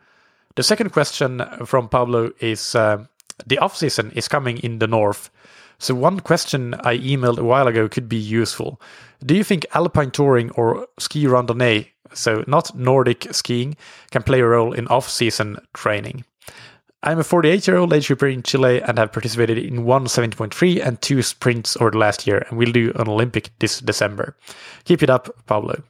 the 0.55 0.63
second 0.63 0.91
question 0.91 1.41
from 1.65 1.89
Pablo 1.89 2.31
is 2.39 2.75
uh, 2.75 3.05
The 3.46 3.58
off 3.60 3.75
season 3.75 4.12
is 4.12 4.27
coming 4.27 4.58
in 4.58 4.79
the 4.79 4.88
north. 4.88 5.29
So, 5.77 5.96
one 5.96 6.20
question 6.20 6.74
I 6.84 6.98
emailed 6.98 7.38
a 7.38 7.43
while 7.43 7.67
ago 7.67 7.88
could 7.88 8.10
be 8.10 8.17
useful. 8.17 8.81
Do 9.25 9.36
you 9.36 9.43
think 9.43 9.65
alpine 9.74 10.12
touring 10.12 10.51
or 10.51 10.88
ski 11.00 11.25
randonnée, 11.25 11.88
so 12.13 12.43
not 12.48 12.75
Nordic 12.75 13.34
skiing, 13.34 13.77
can 14.12 14.24
play 14.24 14.41
a 14.41 14.46
role 14.46 14.74
in 14.74 14.88
off 14.88 15.10
season 15.10 15.58
training? 15.74 16.25
I'm 17.03 17.17
a 17.17 17.24
48 17.24 17.67
year 17.67 17.77
old 17.77 17.93
age 17.93 18.08
grouper 18.08 18.27
in 18.27 18.43
Chile 18.43 18.79
and 18.84 19.00
have 19.00 19.12
participated 19.12 19.58
in 19.58 19.86
one 19.86 20.05
7.3 20.05 20.86
and 20.86 21.01
two 21.01 21.24
sprints 21.24 21.75
over 21.77 21.89
the 21.89 21.98
last 21.98 22.27
year, 22.27 22.46
and 22.50 22.60
will 22.60 22.72
do 22.72 22.91
an 22.96 23.08
Olympic 23.08 23.50
this 23.60 23.79
December. 23.79 24.36
Keep 24.86 25.01
it 25.01 25.10
up, 25.10 25.29
Pablo. 25.48 25.81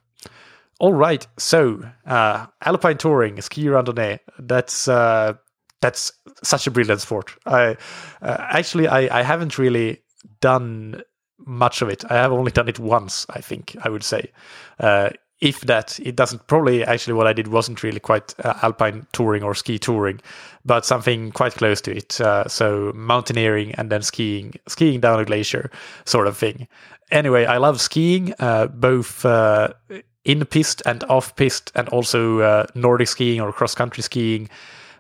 All 0.82 0.94
right, 0.94 1.28
so 1.38 1.80
uh, 2.08 2.48
alpine 2.66 2.98
touring, 2.98 3.40
ski 3.42 3.66
randonnée. 3.66 4.18
That's 4.40 4.88
uh, 4.88 5.34
that's 5.80 6.12
such 6.42 6.66
a 6.66 6.72
brilliant 6.72 7.02
sport. 7.02 7.36
I 7.46 7.78
uh, 8.24 8.38
actually 8.40 8.88
I, 8.88 9.20
I 9.20 9.22
haven't 9.22 9.60
really 9.60 10.02
done 10.40 11.04
much 11.38 11.84
of 11.84 11.90
it. 11.90 12.04
I 12.10 12.16
have 12.16 12.32
only 12.32 12.52
done 12.52 12.68
it 12.68 12.80
once. 12.80 13.28
I 13.30 13.42
think 13.42 13.78
I 13.84 13.90
would 13.90 14.04
say, 14.04 14.32
uh, 14.80 15.12
if 15.40 15.62
that. 15.62 16.00
It 16.00 16.16
doesn't 16.16 16.48
probably 16.48 16.84
actually 16.84 17.14
what 17.14 17.28
I 17.28 17.34
did 17.34 17.50
wasn't 17.50 17.84
really 17.84 18.00
quite 18.00 18.34
uh, 18.44 18.56
alpine 18.64 19.06
touring 19.12 19.44
or 19.44 19.54
ski 19.54 19.78
touring, 19.78 20.20
but 20.66 20.84
something 20.84 21.32
quite 21.32 21.54
close 21.54 21.80
to 21.82 21.96
it. 21.96 22.20
Uh, 22.20 22.48
so 22.48 22.92
mountaineering 22.96 23.76
and 23.76 23.92
then 23.92 24.02
skiing, 24.02 24.56
skiing 24.68 25.00
down 25.00 25.20
a 25.20 25.26
glacier, 25.26 25.70
sort 26.06 26.26
of 26.26 26.36
thing. 26.36 26.68
Anyway, 27.12 27.46
I 27.46 27.58
love 27.58 27.80
skiing, 27.80 28.34
both 28.40 29.24
in 30.26 30.46
piste 30.46 30.82
and 30.86 31.04
off 31.06 31.36
piste, 31.36 31.72
and 31.76 31.90
also 31.90 32.40
uh, 32.40 32.66
Nordic 32.76 33.08
skiing 33.08 33.42
or 33.42 33.52
cross 33.52 33.76
country 33.76 34.04
skiing. 34.04 34.50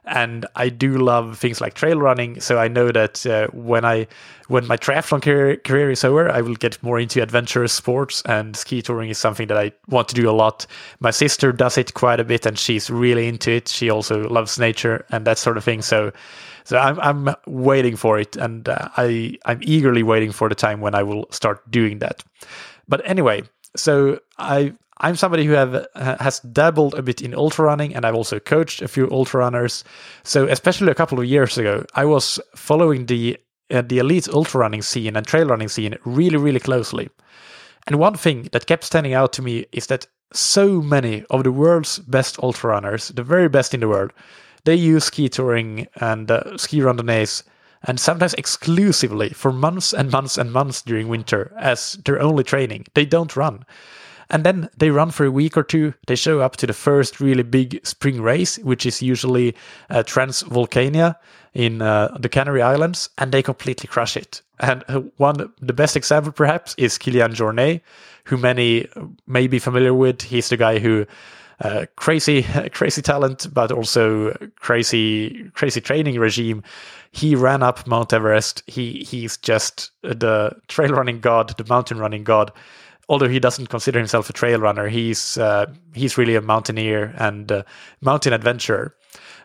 and 0.06 0.46
I 0.56 0.70
do 0.70 0.98
love 0.98 1.38
things 1.38 1.62
like 1.62 1.76
trail 1.76 2.00
running. 2.00 2.40
So 2.42 2.58
I 2.58 2.68
know 2.68 2.92
that 2.92 3.26
uh, 3.26 3.48
when 3.54 3.86
I 3.86 4.08
when 4.48 4.68
my 4.68 4.76
triathlon 4.76 5.22
career, 5.22 5.56
career 5.58 5.92
is 5.92 6.04
over, 6.04 6.30
I 6.30 6.42
will 6.42 6.56
get 6.56 6.82
more 6.84 7.00
into 7.00 7.22
adventurous 7.22 7.72
sports, 7.72 8.22
and 8.26 8.56
ski 8.56 8.82
touring 8.82 9.10
is 9.10 9.18
something 9.18 9.48
that 9.48 9.58
I 9.58 9.72
want 9.88 10.10
to 10.10 10.16
do 10.16 10.30
a 10.30 10.34
lot. 10.34 10.66
My 11.00 11.12
sister 11.12 11.52
does 11.52 11.78
it 11.78 11.94
quite 11.94 12.20
a 12.20 12.24
bit, 12.24 12.46
and 12.46 12.58
she's 12.58 12.90
really 12.90 13.28
into 13.28 13.52
it. 13.52 13.68
She 13.68 13.90
also 13.90 14.28
loves 14.28 14.60
nature 14.60 15.06
and 15.12 15.26
that 15.26 15.38
sort 15.38 15.58
of 15.58 15.64
thing. 15.64 15.82
So. 15.82 16.12
So 16.64 16.78
I'm 16.78 17.00
I'm 17.00 17.36
waiting 17.48 17.96
for 17.96 18.20
it, 18.20 18.36
and 18.36 18.70
uh, 18.70 18.90
I 18.96 19.36
I'm 19.46 19.60
eagerly 19.64 20.04
waiting 20.04 20.32
for 20.32 20.48
the 20.48 20.54
time 20.54 20.80
when 20.80 20.94
I 20.94 21.02
will 21.02 21.26
start 21.32 21.60
doing 21.72 21.98
that. 22.00 22.24
But 22.88 23.02
anyway, 23.04 23.42
so 23.76 24.20
I 24.38 24.74
I'm 25.02 25.16
somebody 25.16 25.46
who 25.46 25.54
have 25.54 25.88
has 25.96 26.40
dabbled 26.40 26.94
a 26.96 27.02
bit 27.02 27.22
in 27.22 27.34
ultra 27.34 27.66
running, 27.66 27.96
and 27.96 28.06
I've 28.06 28.16
also 28.16 28.40
coached 28.40 28.82
a 28.82 28.88
few 28.88 29.10
ultra 29.12 29.40
runners. 29.40 29.84
So 30.24 30.48
especially 30.48 30.92
a 30.92 30.96
couple 30.96 31.20
of 31.20 31.26
years 31.26 31.58
ago, 31.58 31.86
I 31.96 32.06
was 32.06 32.40
following 32.56 33.08
the 33.08 33.38
uh, 33.72 33.82
the 33.82 34.00
elite 34.00 34.30
ultra 34.30 34.62
running 34.62 34.82
scene 34.82 35.16
and 35.16 35.26
trail 35.26 35.48
running 35.48 35.70
scene 35.70 35.98
really 36.06 36.38
really 36.38 36.60
closely. 36.60 37.10
And 37.88 37.98
one 37.98 38.16
thing 38.16 38.50
that 38.52 38.68
kept 38.68 38.84
standing 38.84 39.14
out 39.14 39.34
to 39.34 39.42
me 39.42 39.66
is 39.72 39.88
that 39.88 40.06
so 40.34 40.82
many 40.82 41.26
of 41.30 41.44
the 41.44 41.52
world's 41.52 42.00
best 42.00 42.40
ultra 42.44 42.70
runners, 42.70 43.10
the 43.10 43.24
very 43.24 43.50
best 43.50 43.74
in 43.74 43.80
the 43.80 43.88
world, 43.88 44.14
they 44.66 44.76
use 44.76 45.06
ski 45.06 45.30
touring 45.30 45.88
and 45.96 46.30
uh, 46.30 46.58
ski 46.58 46.80
randonnées 46.80 47.44
and 47.84 48.00
sometimes 48.00 48.36
exclusively 48.36 49.30
for 49.30 49.52
months 49.52 49.94
and 49.94 50.12
months 50.12 50.38
and 50.38 50.52
months 50.52 50.84
during 50.84 51.08
winter 51.08 51.52
as 51.60 51.94
their 52.06 52.22
only 52.22 52.44
training. 52.44 52.86
They 52.94 53.06
don't 53.06 53.36
run. 53.36 53.66
And 54.32 54.46
then 54.46 54.70
they 54.78 54.90
run 54.90 55.12
for 55.12 55.26
a 55.26 55.32
week 55.32 55.58
or 55.58 55.64
two. 55.64 55.94
They 56.08 56.16
show 56.16 56.40
up 56.40 56.56
to 56.58 56.66
the 56.66 56.74
first 56.74 57.20
really 57.20 57.44
big 57.44 57.86
spring 57.86 58.22
race, 58.22 58.58
which 58.60 58.86
is 58.86 59.02
usually 59.02 59.54
uh, 59.90 60.04
Transvolcania 60.04 61.18
in 61.54 61.82
uh, 61.82 62.18
the 62.18 62.30
Canary 62.30 62.62
Islands, 62.62 63.10
and 63.18 63.34
they 63.34 63.44
completely 63.44 63.88
crush 63.88 64.16
it. 64.16 64.42
And 64.60 64.86
uh, 64.88 65.02
one, 65.18 65.52
the 65.60 65.74
best 65.74 65.98
example 65.98 66.32
perhaps, 66.32 66.74
is 66.78 66.98
Kilian 66.98 67.36
Jornet, 67.36 67.82
who 68.24 68.38
many 68.38 68.88
may 69.28 69.48
be 69.48 69.60
familiar 69.60 69.94
with. 69.94 70.22
He's 70.22 70.48
the 70.48 70.56
guy 70.56 70.80
who 70.80 71.06
uh, 71.60 71.88
crazy, 71.98 72.44
crazy 72.72 73.02
talent, 73.02 73.48
but 73.54 73.74
also 73.74 74.32
crazy, 74.62 75.50
crazy 75.56 75.82
training 75.82 76.18
regime. 76.18 76.64
He 77.12 77.36
ran 77.36 77.64
up 77.64 77.86
Mount 77.86 78.14
Everest. 78.14 78.64
He 78.66 79.04
he's 79.04 79.36
just 79.36 79.92
the 80.04 80.56
trail 80.70 80.92
running 80.92 81.20
god, 81.20 81.58
the 81.58 81.66
mountain 81.68 81.98
running 81.98 82.24
god 82.24 82.54
although 83.10 83.28
he 83.28 83.40
doesn't 83.40 83.68
consider 83.68 84.00
himself 84.00 84.30
a 84.30 84.34
trail 84.34 84.60
runner, 84.60 84.88
he's 84.88 85.38
uh, 85.38 85.66
he's 85.94 86.18
really 86.18 86.36
a 86.36 86.42
mountaineer 86.42 87.14
and 87.18 87.52
uh, 87.52 87.64
mountain 88.02 88.34
adventurer. 88.34 88.96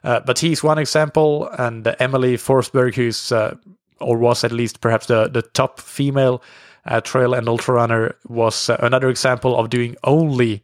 Uh, 0.04 0.20
but 0.20 0.38
he's 0.38 0.62
one 0.62 0.78
example, 0.78 1.48
and 1.58 1.86
Emelie 1.98 2.36
Forsberg, 2.36 2.94
who's 2.94 3.32
uh, 3.32 3.56
or 4.00 4.18
was 4.18 4.44
at 4.44 4.52
least 4.52 4.80
perhaps 4.80 5.06
the 5.06 5.28
the 5.28 5.42
top 5.42 5.80
female 5.80 6.42
uh, 6.84 7.00
trail 7.00 7.34
and 7.34 7.48
ultra 7.48 7.74
runner, 7.74 8.14
was 8.28 8.70
uh, 8.70 8.76
another 8.80 9.08
example 9.08 9.56
of 9.56 9.70
doing 9.70 9.96
only 10.04 10.62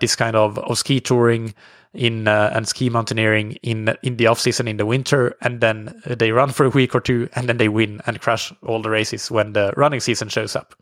this 0.00 0.16
kind 0.16 0.34
of, 0.34 0.58
of 0.58 0.78
ski 0.78 1.00
touring 1.00 1.54
in 1.94 2.28
and 2.28 2.68
ski 2.68 2.90
mountaineering 2.90 3.52
in 3.62 3.94
in 4.02 4.16
the 4.16 4.26
off 4.26 4.40
season 4.40 4.68
in 4.68 4.76
the 4.76 4.86
winter, 4.86 5.34
and 5.40 5.60
then 5.60 6.02
they 6.06 6.32
run 6.32 6.50
for 6.50 6.66
a 6.66 6.70
week 6.70 6.94
or 6.94 7.00
two, 7.00 7.28
and 7.34 7.48
then 7.48 7.56
they 7.56 7.68
win 7.68 8.02
and 8.06 8.20
crash 8.20 8.52
all 8.62 8.82
the 8.82 8.90
races 8.90 9.30
when 9.30 9.52
the 9.52 9.72
running 9.76 10.00
season 10.00 10.28
shows 10.28 10.54
up. 10.56 10.74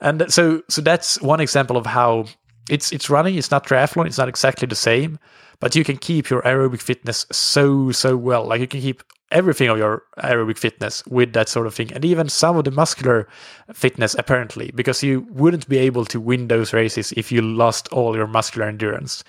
And 0.00 0.30
so 0.32 0.62
so 0.68 0.80
that's 0.80 1.20
one 1.22 1.40
example 1.40 1.76
of 1.76 1.86
how 1.86 2.26
it's 2.68 2.92
it's 2.92 3.08
running, 3.10 3.36
it's 3.36 3.50
not 3.50 3.66
triathlon, 3.66 4.06
it's 4.06 4.18
not 4.18 4.28
exactly 4.28 4.66
the 4.66 4.74
same, 4.74 5.18
but 5.60 5.74
you 5.74 5.84
can 5.84 5.96
keep 5.96 6.28
your 6.30 6.42
aerobic 6.42 6.80
fitness 6.80 7.26
so 7.32 7.92
so 7.92 8.16
well. 8.16 8.44
Like 8.44 8.60
you 8.60 8.66
can 8.66 8.80
keep 8.80 9.02
everything 9.32 9.68
of 9.68 9.78
your 9.78 10.02
aerobic 10.18 10.56
fitness 10.56 11.04
with 11.06 11.32
that 11.32 11.48
sort 11.48 11.66
of 11.66 11.74
thing 11.74 11.92
and 11.92 12.04
even 12.04 12.28
some 12.28 12.56
of 12.56 12.64
the 12.64 12.70
muscular 12.70 13.26
fitness 13.72 14.14
apparently 14.14 14.70
because 14.76 15.02
you 15.02 15.26
wouldn't 15.30 15.68
be 15.68 15.78
able 15.78 16.04
to 16.04 16.20
win 16.20 16.46
those 16.46 16.72
races 16.72 17.12
if 17.16 17.32
you 17.32 17.42
lost 17.42 17.88
all 17.88 18.14
your 18.14 18.28
muscular 18.28 18.68
endurance. 18.68 19.24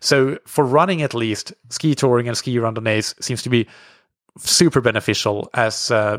So 0.00 0.38
for 0.46 0.64
running 0.64 1.02
at 1.02 1.12
least 1.12 1.52
ski 1.68 1.94
touring 1.94 2.28
and 2.28 2.36
ski 2.36 2.56
randonnées 2.56 3.14
seems 3.22 3.42
to 3.42 3.50
be 3.50 3.68
super 4.38 4.80
beneficial 4.80 5.50
as 5.52 5.90
uh, 5.90 6.18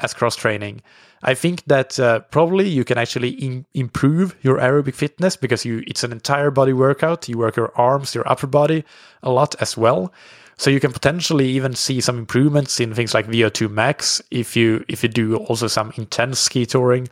as 0.00 0.12
cross 0.14 0.36
training 0.36 0.82
I 1.24 1.34
think 1.34 1.64
that 1.64 1.98
uh, 1.98 2.20
probably 2.20 2.68
you 2.68 2.84
can 2.84 2.98
actually 2.98 3.30
in- 3.30 3.64
improve 3.72 4.36
your 4.42 4.58
aerobic 4.58 4.94
fitness 4.94 5.36
because 5.36 5.64
you 5.64 5.82
it's 5.86 6.04
an 6.04 6.12
entire 6.12 6.50
body 6.50 6.74
workout. 6.74 7.28
You 7.28 7.38
work 7.38 7.56
your 7.56 7.72
arms, 7.76 8.14
your 8.14 8.30
upper 8.30 8.46
body 8.46 8.84
a 9.22 9.30
lot 9.30 9.54
as 9.60 9.74
well. 9.76 10.12
So 10.58 10.70
you 10.70 10.80
can 10.80 10.92
potentially 10.92 11.48
even 11.48 11.74
see 11.74 12.00
some 12.00 12.18
improvements 12.18 12.78
in 12.78 12.94
things 12.94 13.14
like 13.14 13.26
VO2 13.26 13.70
max 13.70 14.22
if 14.30 14.54
you 14.54 14.84
if 14.86 15.02
you 15.02 15.08
do 15.08 15.36
also 15.36 15.66
some 15.66 15.92
intense 15.96 16.40
ski 16.40 16.66
touring 16.66 17.08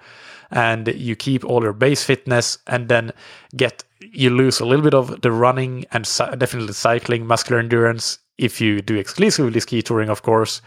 and 0.51 0.89
you 0.89 1.17
keep 1.17 1.43
all 1.47 1.63
your 1.63 1.73
base 1.73 2.05
fitness 2.05 2.59
and 2.67 2.89
then 2.89 3.13
get 3.57 3.83
you 4.01 4.29
lose 4.29 4.61
a 4.61 4.67
little 4.67 4.85
bit 4.85 4.95
of 4.95 5.23
the 5.23 5.33
running 5.33 5.87
and 5.93 6.05
definitely 6.39 6.75
cycling 6.75 7.27
muscular 7.27 7.59
endurance 7.59 8.19
if 8.37 8.61
you 8.61 8.83
do 8.83 8.97
exclusively 8.97 9.59
ski 9.59 9.81
touring 9.81 10.11
of 10.11 10.23
course 10.23 10.61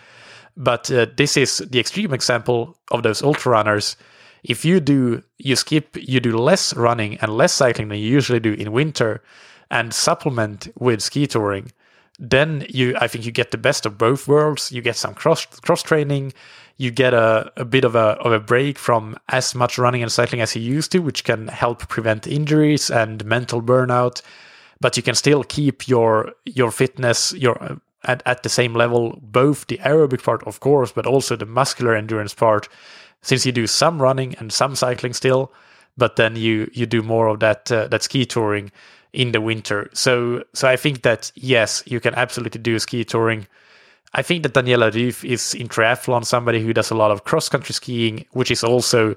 but 0.58 0.92
uh, 0.92 1.08
this 1.18 1.38
is 1.38 1.58
the 1.58 1.80
extreme 1.80 2.14
example 2.14 2.78
of 2.92 3.04
those 3.04 3.22
ultra 3.22 3.52
runners. 3.52 3.98
If 4.44 4.64
you 4.64 4.80
do, 4.80 5.24
you 5.38 5.56
skip, 5.56 5.98
you 6.00 6.20
do 6.20 6.38
less 6.38 6.76
running 6.76 7.18
and 7.18 7.36
less 7.36 7.54
cycling 7.54 7.90
than 7.90 7.98
you 8.00 8.10
usually 8.10 8.40
do 8.40 8.54
in 8.54 8.72
winter, 8.72 9.22
and 9.72 9.94
supplement 9.94 10.68
with 10.78 11.02
ski 11.02 11.28
touring, 11.28 11.72
then 12.20 12.66
you, 12.70 12.96
I 13.02 13.08
think 13.08 13.26
you 13.26 13.32
get 13.32 13.52
the 13.52 13.58
best 13.58 13.86
of 13.86 13.98
both 13.98 14.28
worlds. 14.28 14.72
You 14.72 14.82
get 14.82 14.96
some 14.96 15.14
cross 15.14 15.46
cross 15.46 15.84
training. 15.84 16.34
You 16.78 16.92
get 16.92 17.14
a, 17.14 17.52
a 17.58 17.66
bit 17.66 17.84
of 17.86 17.96
a 17.96 18.18
of 18.22 18.32
a 18.32 18.40
break 18.40 18.78
from 18.78 19.18
as 19.30 19.56
much 19.56 19.78
running 19.78 20.04
and 20.04 20.12
cycling 20.12 20.42
as 20.42 20.56
you 20.56 20.62
used 20.62 20.92
to, 20.92 21.00
which 21.00 21.24
can 21.24 21.48
help 21.48 21.88
prevent 21.88 22.28
injuries 22.28 22.90
and 22.90 23.26
mental 23.26 23.62
burnout. 23.62 24.22
But 24.82 24.98
you 24.98 25.04
can 25.04 25.16
still 25.16 25.44
keep 25.44 25.88
your 25.88 26.34
your 26.46 26.72
fitness, 26.72 27.34
your 27.34 27.80
at, 28.06 28.24
at 28.26 28.44
the 28.44 28.50
same 28.50 28.74
level, 28.74 29.20
both 29.22 29.68
the 29.68 29.78
aerobic 29.80 30.24
part, 30.24 30.44
of 30.44 30.60
course, 30.60 30.92
but 30.92 31.06
also 31.06 31.36
the 31.36 31.46
muscular 31.46 31.96
endurance 31.96 32.34
part, 32.34 32.70
since 33.22 33.46
you 33.46 33.52
do 33.52 33.68
some 33.68 34.02
running 34.02 34.36
and 34.36 34.54
some 34.54 34.76
cycling 34.76 35.14
still, 35.14 35.52
but 35.98 36.16
then 36.16 36.36
you 36.36 36.70
you 36.74 36.86
do 36.86 37.02
more 37.02 37.28
of 37.28 37.40
that 37.40 37.72
uh, 37.72 37.88
that 37.88 38.04
ski 38.04 38.26
touring 38.26 38.72
in 39.14 39.32
the 39.32 39.42
winter. 39.42 39.90
So 39.94 40.44
so 40.54 40.68
I 40.68 40.76
think 40.76 41.02
that 41.02 41.32
yes, 41.36 41.84
you 41.86 42.00
can 42.00 42.14
absolutely 42.16 42.62
do 42.62 42.78
ski 42.80 43.04
touring. 43.04 43.48
I 44.14 44.22
think 44.22 44.44
that 44.44 44.54
Daniela 44.54 44.92
Ryf 44.92 45.26
is 45.26 45.54
in 45.54 45.68
triathlon 45.68 46.26
somebody 46.26 46.62
who 46.62 46.74
does 46.74 46.92
a 46.92 46.96
lot 46.96 47.12
of 47.12 47.24
cross 47.24 47.50
country 47.50 47.74
skiing, 47.74 48.26
which 48.32 48.52
is 48.52 48.64
also 48.64 49.16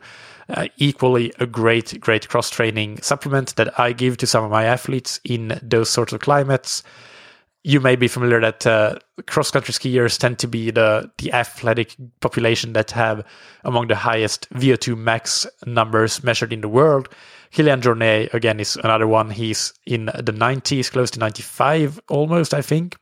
uh, 0.48 0.66
equally 0.78 1.32
a 1.38 1.46
great 1.46 2.00
great 2.00 2.28
cross 2.28 2.50
training 2.50 3.00
supplement 3.02 3.54
that 3.56 3.78
I 3.78 3.92
give 3.92 4.16
to 4.18 4.26
some 4.26 4.44
of 4.44 4.50
my 4.50 4.64
athletes 4.64 5.20
in 5.24 5.60
those 5.62 5.90
sorts 5.90 6.12
of 6.12 6.20
climates 6.20 6.82
you 7.68 7.80
may 7.80 7.96
be 7.96 8.08
familiar 8.08 8.40
that 8.40 8.66
uh, 8.66 8.98
cross 9.26 9.50
country 9.50 9.74
skiers 9.74 10.18
tend 10.18 10.38
to 10.38 10.48
be 10.48 10.70
the 10.70 11.10
the 11.18 11.30
athletic 11.34 11.94
population 12.20 12.72
that 12.72 12.90
have 12.92 13.22
among 13.62 13.88
the 13.88 13.94
highest 13.94 14.48
VO2 14.54 14.96
max 14.96 15.46
numbers 15.66 16.24
measured 16.24 16.50
in 16.50 16.62
the 16.62 16.68
world. 16.68 17.10
Kilian 17.52 17.82
Jornet 17.82 18.32
again 18.32 18.58
is 18.58 18.76
another 18.76 19.06
one. 19.06 19.28
He's 19.28 19.74
in 19.84 20.06
the 20.06 20.32
90s, 20.32 20.90
close 20.90 21.10
to 21.10 21.18
95 21.18 22.00
almost, 22.08 22.54
I 22.54 22.62
think. 22.62 22.96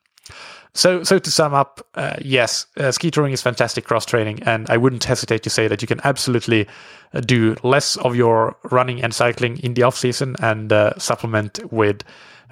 So, 0.74 1.04
so 1.04 1.18
to 1.18 1.30
sum 1.30 1.54
up, 1.54 1.86
uh, 1.94 2.16
yes, 2.20 2.66
uh, 2.76 2.90
ski 2.90 3.10
touring 3.10 3.32
is 3.32 3.40
fantastic 3.40 3.84
cross 3.84 4.04
training, 4.04 4.42
and 4.42 4.68
I 4.68 4.76
wouldn't 4.76 5.04
hesitate 5.04 5.42
to 5.44 5.50
say 5.50 5.68
that 5.68 5.80
you 5.80 5.88
can 5.88 6.00
absolutely 6.04 6.66
uh, 7.14 7.20
do 7.20 7.56
less 7.62 7.96
of 7.98 8.16
your 8.16 8.56
running 8.70 9.02
and 9.02 9.14
cycling 9.14 9.58
in 9.58 9.74
the 9.74 9.84
off 9.84 9.96
season 9.96 10.36
and 10.40 10.72
uh, 10.72 10.98
supplement 10.98 11.60
with 11.72 12.02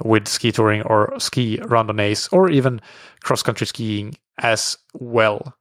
with 0.03 0.29
ski 0.29 0.53
touring 0.53 0.83
or 0.83 1.13
ski 1.19 1.59
randonnées 1.59 2.29
or 2.33 2.51
even 2.51 2.81
cross 3.23 3.43
country 3.43 3.67
skiing 3.67 4.17
as 4.39 4.77
well. 4.95 5.55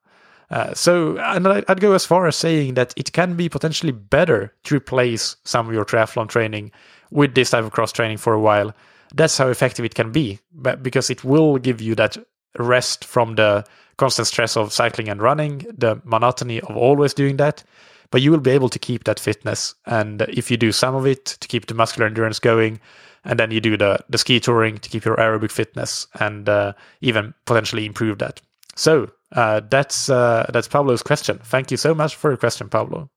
Uh, 0.49 0.73
so, 0.73 1.17
and 1.17 1.47
I'd 1.47 1.81
go 1.81 1.93
as 1.93 2.05
far 2.05 2.27
as 2.27 2.35
saying 2.35 2.75
that 2.75 2.93
it 2.95 3.11
can 3.11 3.35
be 3.35 3.49
potentially 3.49 3.91
better 3.91 4.53
to 4.65 4.75
replace 4.75 5.35
some 5.43 5.67
of 5.67 5.73
your 5.73 5.85
triathlon 5.85 6.29
training 6.29 6.71
with 7.09 7.33
this 7.33 7.49
type 7.49 7.63
of 7.63 7.71
cross 7.71 7.91
training 7.91 8.17
for 8.17 8.33
a 8.33 8.39
while. 8.39 8.73
That's 9.15 9.37
how 9.37 9.47
effective 9.47 9.85
it 9.85 9.95
can 9.95 10.11
be, 10.11 10.39
but 10.53 10.83
because 10.83 11.09
it 11.09 11.23
will 11.23 11.57
give 11.57 11.81
you 11.81 11.95
that 11.95 12.17
rest 12.59 13.05
from 13.05 13.35
the 13.35 13.65
constant 13.97 14.27
stress 14.27 14.57
of 14.57 14.73
cycling 14.73 15.09
and 15.09 15.21
running, 15.21 15.65
the 15.75 16.01
monotony 16.03 16.61
of 16.61 16.75
always 16.75 17.13
doing 17.13 17.37
that. 17.37 17.63
But 18.11 18.21
you 18.21 18.29
will 18.29 18.39
be 18.39 18.51
able 18.51 18.69
to 18.69 18.77
keep 18.77 19.05
that 19.05 19.19
fitness. 19.19 19.73
And 19.87 20.21
if 20.23 20.51
you 20.51 20.57
do 20.57 20.71
some 20.71 20.93
of 20.93 21.07
it 21.07 21.25
to 21.25 21.47
keep 21.47 21.65
the 21.65 21.73
muscular 21.73 22.05
endurance 22.05 22.37
going, 22.37 22.79
and 23.25 23.39
then 23.39 23.51
you 23.51 23.61
do 23.61 23.77
the 23.77 23.99
the 24.09 24.17
ski 24.17 24.39
touring 24.39 24.77
to 24.79 24.89
keep 24.89 25.05
your 25.05 25.15
aerobic 25.17 25.51
fitness 25.51 26.07
and 26.19 26.49
uh, 26.49 26.73
even 27.01 27.33
potentially 27.45 27.85
improve 27.85 28.19
that. 28.19 28.41
So 28.75 29.11
uh, 29.31 29.61
that's 29.69 30.09
uh, 30.09 30.49
that's 30.51 30.67
Pablo's 30.67 31.03
question. 31.03 31.39
Thank 31.43 31.71
you 31.71 31.77
so 31.77 31.93
much 31.93 32.15
for 32.15 32.31
your 32.31 32.37
question, 32.37 32.69
Pablo. 32.69 33.09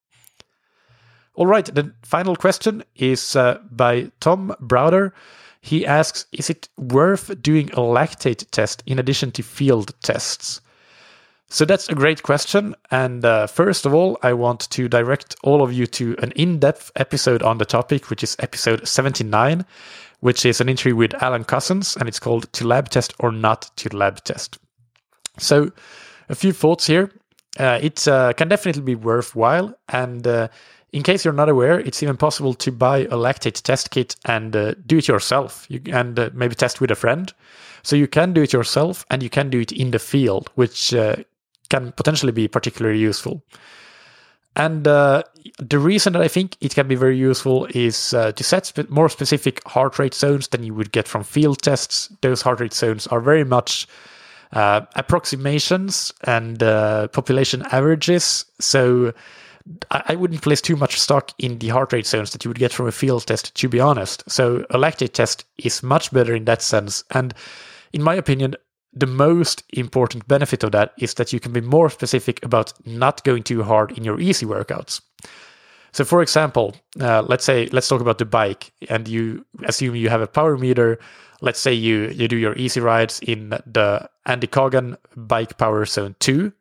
All 1.35 1.47
right, 1.47 1.67
the 1.67 1.93
final 2.03 2.35
question 2.35 2.83
is 2.95 3.37
uh, 3.37 3.59
by 3.71 4.11
Tom 4.21 4.55
Browder. 4.61 5.13
he 5.61 5.85
asks 5.85 6.27
Is 6.33 6.49
it 6.49 6.69
worth 6.79 7.43
doing 7.43 7.71
a 7.73 7.81
lactate 7.81 8.51
test 8.51 8.83
in 8.87 8.99
addition 8.99 9.33
to 9.33 9.43
field 9.43 9.95
tests? 10.03 10.63
So 11.49 11.65
that's 11.65 11.89
a 11.89 11.95
great 11.95 12.23
question. 12.23 12.75
And 12.91 13.25
uh, 13.25 13.47
first 13.47 13.87
of 13.87 13.95
all, 13.95 14.19
I 14.23 14.33
want 14.33 14.69
to 14.71 14.89
direct 14.89 15.37
all 15.43 15.63
of 15.63 15.73
you 15.73 15.87
to 15.87 16.17
an 16.19 16.33
in 16.33 16.59
depth 16.59 16.91
episode 16.97 17.43
on 17.43 17.59
the 17.59 17.65
topic, 17.65 18.11
which 18.11 18.25
is 18.25 18.37
episode 18.41 18.87
79, 18.87 19.65
which 20.21 20.45
is 20.45 20.61
an 20.61 20.69
interview 20.69 20.97
with 20.97 21.15
Alan 21.23 21.45
Couzens, 21.45 21.97
and 21.97 22.09
it's 22.09 22.19
called 22.19 22.53
To 22.55 22.67
Lab 22.67 22.89
Test 22.89 23.15
or 23.21 23.31
Not 23.31 23.71
to 23.77 23.97
Lab 23.97 24.25
Test. 24.25 24.59
So, 25.39 25.71
a 26.29 26.35
few 26.35 26.53
thoughts 26.53 26.87
here. 26.87 27.13
Uh, 27.59 27.79
it 27.81 28.07
uh, 28.09 28.33
can 28.33 28.49
definitely 28.49 28.83
be 28.83 28.95
worthwhile. 28.97 29.73
And 29.89 30.27
uh, 30.27 30.49
in 30.93 31.03
case 31.03 31.25
you're 31.25 31.33
not 31.33 31.49
aware, 31.49 31.79
it's 31.79 32.03
even 32.03 32.17
possible 32.17 32.55
to 32.55 32.73
buy 32.73 32.99
a 32.99 33.17
lactate 33.17 33.63
test 33.63 33.91
kit 33.93 34.17
and 34.25 34.55
uh, 34.57 34.75
do 34.85 34.99
it 34.99 35.09
yourself 35.09 35.65
you, 35.69 35.81
and 35.87 36.19
uh, 36.19 36.31
maybe 36.35 36.55
test 36.55 36.81
with 36.81 36.91
a 36.91 36.95
friend. 36.97 37.33
So 37.83 37.97
you 37.97 38.09
can 38.09 38.33
do 38.33 38.43
it 38.43 38.53
yourself 38.53 39.07
and 39.11 39.23
you 39.23 39.31
can 39.31 39.49
do 39.49 39.61
it 39.61 39.73
in 39.73 39.93
the 39.93 39.99
field, 39.99 40.51
which 40.55 40.93
can 41.69 41.93
potentially 41.93 42.33
be 42.33 42.49
particularly 42.49 42.99
useful. 42.99 43.43
And 44.57 44.89
uh, 44.89 45.23
the 45.59 45.79
reason 45.79 46.15
that 46.15 46.23
I 46.23 46.29
think 46.29 46.57
it 46.61 46.75
can 46.75 46.89
be 46.89 46.95
very 46.95 47.17
useful 47.17 47.67
is 47.75 48.15
uh, 48.15 48.33
to 48.33 48.43
set 48.43 48.65
sp- 48.65 48.89
more 48.89 49.11
specific 49.11 49.63
heart 49.69 49.99
rate 49.99 50.15
zones 50.15 50.49
than 50.49 50.65
you 50.65 50.73
would 50.75 50.93
get 50.93 51.07
from 51.07 51.25
field 51.25 51.61
tests. 51.61 52.11
Those 52.23 52.41
heart 52.41 52.61
rate 52.61 52.73
zones 52.73 53.07
are 53.09 53.21
very 53.21 53.45
much 53.45 53.87
uh, 54.53 54.81
approximations 54.95 56.13
and 56.25 56.63
uh, 56.63 57.09
population 57.09 57.63
averages. 57.71 58.47
So 58.59 59.13
I-, 59.91 60.03
I 60.09 60.15
wouldn't 60.15 60.41
place 60.41 60.63
too 60.63 60.77
much 60.77 60.99
stock 60.99 61.33
in 61.39 61.59
the 61.59 61.69
heart 61.69 61.93
rate 61.93 62.07
zones 62.07 62.31
that 62.31 62.45
you 62.45 62.49
would 62.49 62.59
get 62.59 62.73
from 62.73 62.87
a 62.87 62.93
field 62.93 63.27
test, 63.27 63.55
to 63.57 63.69
be 63.69 63.81
honest. 63.81 64.25
So 64.27 64.65
a 64.71 64.79
lactate 64.79 65.13
test 65.13 65.45
is 65.59 65.83
much 65.83 66.11
better 66.13 66.35
in 66.35 66.47
that 66.47 66.63
sense. 66.63 67.05
And 67.11 67.35
in 67.93 68.03
my 68.03 68.15
opinion, 68.15 68.57
the 68.97 69.07
most 69.07 69.63
important 69.75 70.27
benefit 70.27 70.65
of 70.65 70.73
that 70.73 70.95
is 70.99 71.15
that 71.15 71.33
you 71.33 71.39
can 71.39 71.53
be 71.53 71.61
more 71.61 71.91
specific 71.91 72.43
about 72.45 72.73
not 72.87 73.23
going 73.25 73.43
too 73.43 73.63
hard 73.63 73.93
in 73.93 74.05
your 74.05 74.19
easy 74.19 74.47
workouts. 74.47 75.03
So, 75.93 76.05
for 76.05 76.23
example, 76.23 76.75
uh, 76.99 77.23
let's 77.23 77.45
say 77.45 77.67
let's 77.73 77.89
talk 77.89 78.01
about 78.01 78.19
the 78.19 78.25
bike, 78.25 78.73
and 78.89 79.07
you 79.07 79.45
assume 79.65 79.95
you 79.95 80.09
have 80.09 80.23
a 80.23 80.27
power 80.27 80.57
meter. 80.57 80.99
Let's 81.43 81.61
say 81.61 81.75
you 81.75 82.09
you 82.09 82.27
do 82.27 82.37
your 82.37 82.57
easy 82.57 82.81
rides 82.81 83.21
in 83.21 83.51
the 83.51 84.09
Andy 84.25 84.47
Coggan 84.47 84.97
Bike 85.15 85.59
Power 85.59 85.85
Zone 85.85 86.17
Two. 86.19 86.53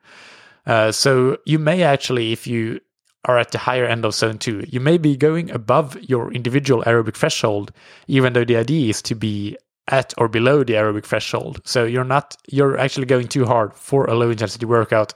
Uh, 0.65 0.91
so 0.91 1.37
you 1.45 1.59
may 1.59 1.83
actually, 1.83 2.31
if 2.31 2.47
you 2.47 2.79
are 3.25 3.37
at 3.37 3.51
the 3.51 3.57
higher 3.57 3.85
end 3.85 4.05
of 4.05 4.13
zone 4.13 4.37
two, 4.37 4.63
you 4.67 4.79
may 4.79 4.97
be 4.97 5.17
going 5.17 5.49
above 5.51 5.97
your 6.01 6.31
individual 6.31 6.83
aerobic 6.83 7.15
threshold, 7.15 7.71
even 8.07 8.33
though 8.33 8.45
the 8.45 8.55
idea 8.55 8.89
is 8.89 9.01
to 9.01 9.15
be 9.15 9.57
at 9.87 10.13
or 10.17 10.27
below 10.27 10.63
the 10.63 10.73
aerobic 10.73 11.05
threshold. 11.05 11.61
So 11.63 11.85
you're 11.85 12.03
not 12.03 12.35
you're 12.47 12.77
actually 12.77 13.05
going 13.05 13.27
too 13.27 13.45
hard 13.45 13.73
for 13.73 14.05
a 14.05 14.15
low 14.15 14.29
intensity 14.29 14.65
workout, 14.65 15.13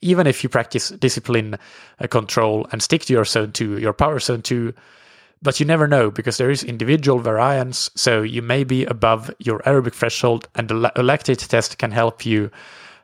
even 0.00 0.26
if 0.26 0.42
you 0.42 0.48
practice 0.48 0.90
discipline 0.90 1.56
uh, 2.00 2.06
control 2.06 2.66
and 2.72 2.82
stick 2.82 3.04
to 3.06 3.12
your 3.12 3.24
zone 3.24 3.52
two, 3.52 3.78
your 3.78 3.92
power 3.92 4.18
zone 4.20 4.42
two. 4.42 4.74
But 5.42 5.58
you 5.58 5.64
never 5.64 5.88
know 5.88 6.10
because 6.10 6.36
there 6.36 6.50
is 6.50 6.62
individual 6.62 7.18
variance. 7.18 7.90
So 7.94 8.20
you 8.20 8.42
may 8.42 8.62
be 8.62 8.84
above 8.84 9.30
your 9.38 9.60
aerobic 9.60 9.94
threshold, 9.94 10.46
and 10.54 10.68
the 10.68 10.74
lactate 10.74 11.46
test 11.48 11.78
can 11.78 11.92
help 11.92 12.26
you 12.26 12.50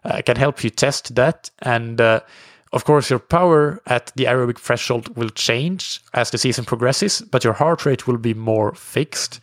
uh, 0.05 0.21
can 0.23 0.37
help 0.37 0.63
you 0.63 0.69
test 0.69 1.15
that. 1.15 1.51
And 1.61 1.99
uh, 1.99 2.21
of 2.73 2.85
course, 2.85 3.09
your 3.09 3.21
power 3.21 3.81
at 3.87 4.13
the 4.17 4.25
aerobic 4.25 4.59
threshold 4.59 5.17
will 5.17 5.31
change 5.31 6.03
as 6.13 6.31
the 6.31 6.37
season 6.37 6.67
progresses, 6.67 7.23
but 7.23 7.43
your 7.43 7.55
heart 7.55 7.87
rate 7.87 8.07
will 8.07 8.19
be 8.19 8.35
more 8.35 8.75
fixed. 8.75 9.41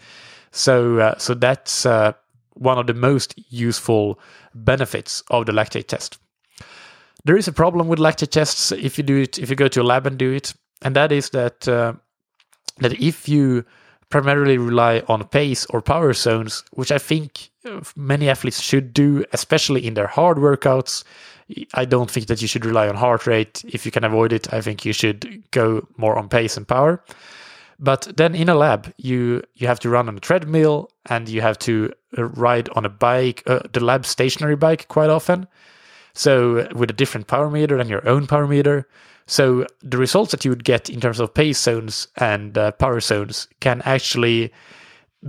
So 0.54 1.00
uh, 1.00 1.18
so 1.18 1.34
that's 1.34 1.86
uh, 1.86 2.14
one 2.54 2.78
of 2.78 2.88
the 2.88 2.94
most 2.94 3.34
useful 3.50 4.20
benefits 4.54 5.24
of 5.30 5.46
the 5.46 5.52
lactate 5.52 5.88
test. 5.88 6.18
There 7.26 7.38
is 7.38 7.48
a 7.48 7.54
problem 7.54 7.88
with 7.88 8.00
lactate 8.00 8.30
tests 8.30 8.72
if 8.72 8.98
you 8.98 9.04
do 9.04 9.18
it 9.18 9.40
if 9.40 9.50
you 9.50 9.56
go 9.56 9.68
to 9.68 9.82
a 9.82 9.84
lab 9.84 10.06
and 10.06 10.18
do 10.18 10.32
it, 10.32 10.54
and 10.84 10.96
that 10.96 11.12
is 11.12 11.32
that 11.32 11.68
uh, 11.68 11.94
that 12.80 12.94
if 13.02 13.28
you 13.28 13.66
primarily 14.10 14.60
rely 14.60 15.02
on 15.08 15.28
pace 15.28 15.66
or 15.72 15.82
power 15.82 16.14
zones, 16.14 16.64
which 16.74 16.92
I 16.92 17.00
think 17.00 17.50
uh, 17.66 17.82
many 17.96 18.30
athletes 18.30 18.62
should 18.62 18.94
do, 18.94 19.26
especially 19.34 19.88
in 19.88 19.96
their 19.96 20.06
hard 20.06 20.38
workouts. 20.38 21.04
I 21.74 21.86
don't 21.86 22.12
think 22.12 22.28
that 22.28 22.40
you 22.40 22.48
should 22.48 22.64
rely 22.64 22.88
on 22.88 22.96
heart 22.96 23.26
rate. 23.26 23.66
If 23.68 23.86
you 23.88 23.92
can 23.92 24.04
avoid 24.04 24.32
it, 24.32 24.54
I 24.54 24.62
think 24.62 24.86
you 24.86 24.94
should 24.94 25.42
go 25.50 25.88
more 25.98 26.16
on 26.16 26.30
pace 26.30 26.58
and 26.58 26.68
power. 26.68 27.04
But 27.84 28.14
then 28.16 28.34
in 28.34 28.48
a 28.48 28.56
lab, 28.56 28.94
you 28.96 29.44
you 29.56 29.68
have 29.68 29.80
to 29.82 29.90
run 29.90 30.08
on 30.08 30.16
a 30.16 30.22
treadmill 30.22 30.90
and 31.08 31.28
you 31.28 31.42
have 31.42 31.60
to 31.60 31.92
uh, 32.18 32.24
ride 32.24 32.70
on 32.70 32.86
a 32.86 32.90
bike, 32.90 33.44
uh, 33.46 33.60
the 33.74 33.84
lab 33.84 34.06
stationary 34.06 34.56
bike, 34.56 34.88
quite 34.88 35.10
often. 35.10 35.48
So 36.14 36.70
with 36.74 36.90
a 36.90 36.94
different 36.94 37.28
power 37.28 37.50
meter 37.50 37.78
than 37.78 37.90
your 37.90 38.08
own 38.08 38.26
power 38.26 38.48
meter. 38.48 38.88
So 39.28 39.68
the 39.82 39.98
results 39.98 40.32
that 40.32 40.46
you 40.46 40.52
would 40.52 40.64
get 40.64 40.90
in 40.90 41.02
terms 41.02 41.20
of 41.20 41.34
pace 41.34 41.60
zones 41.60 42.08
and 42.16 42.58
uh, 42.58 42.72
power 42.72 43.02
zones 43.02 43.50
can 43.60 43.82
actually 43.84 44.54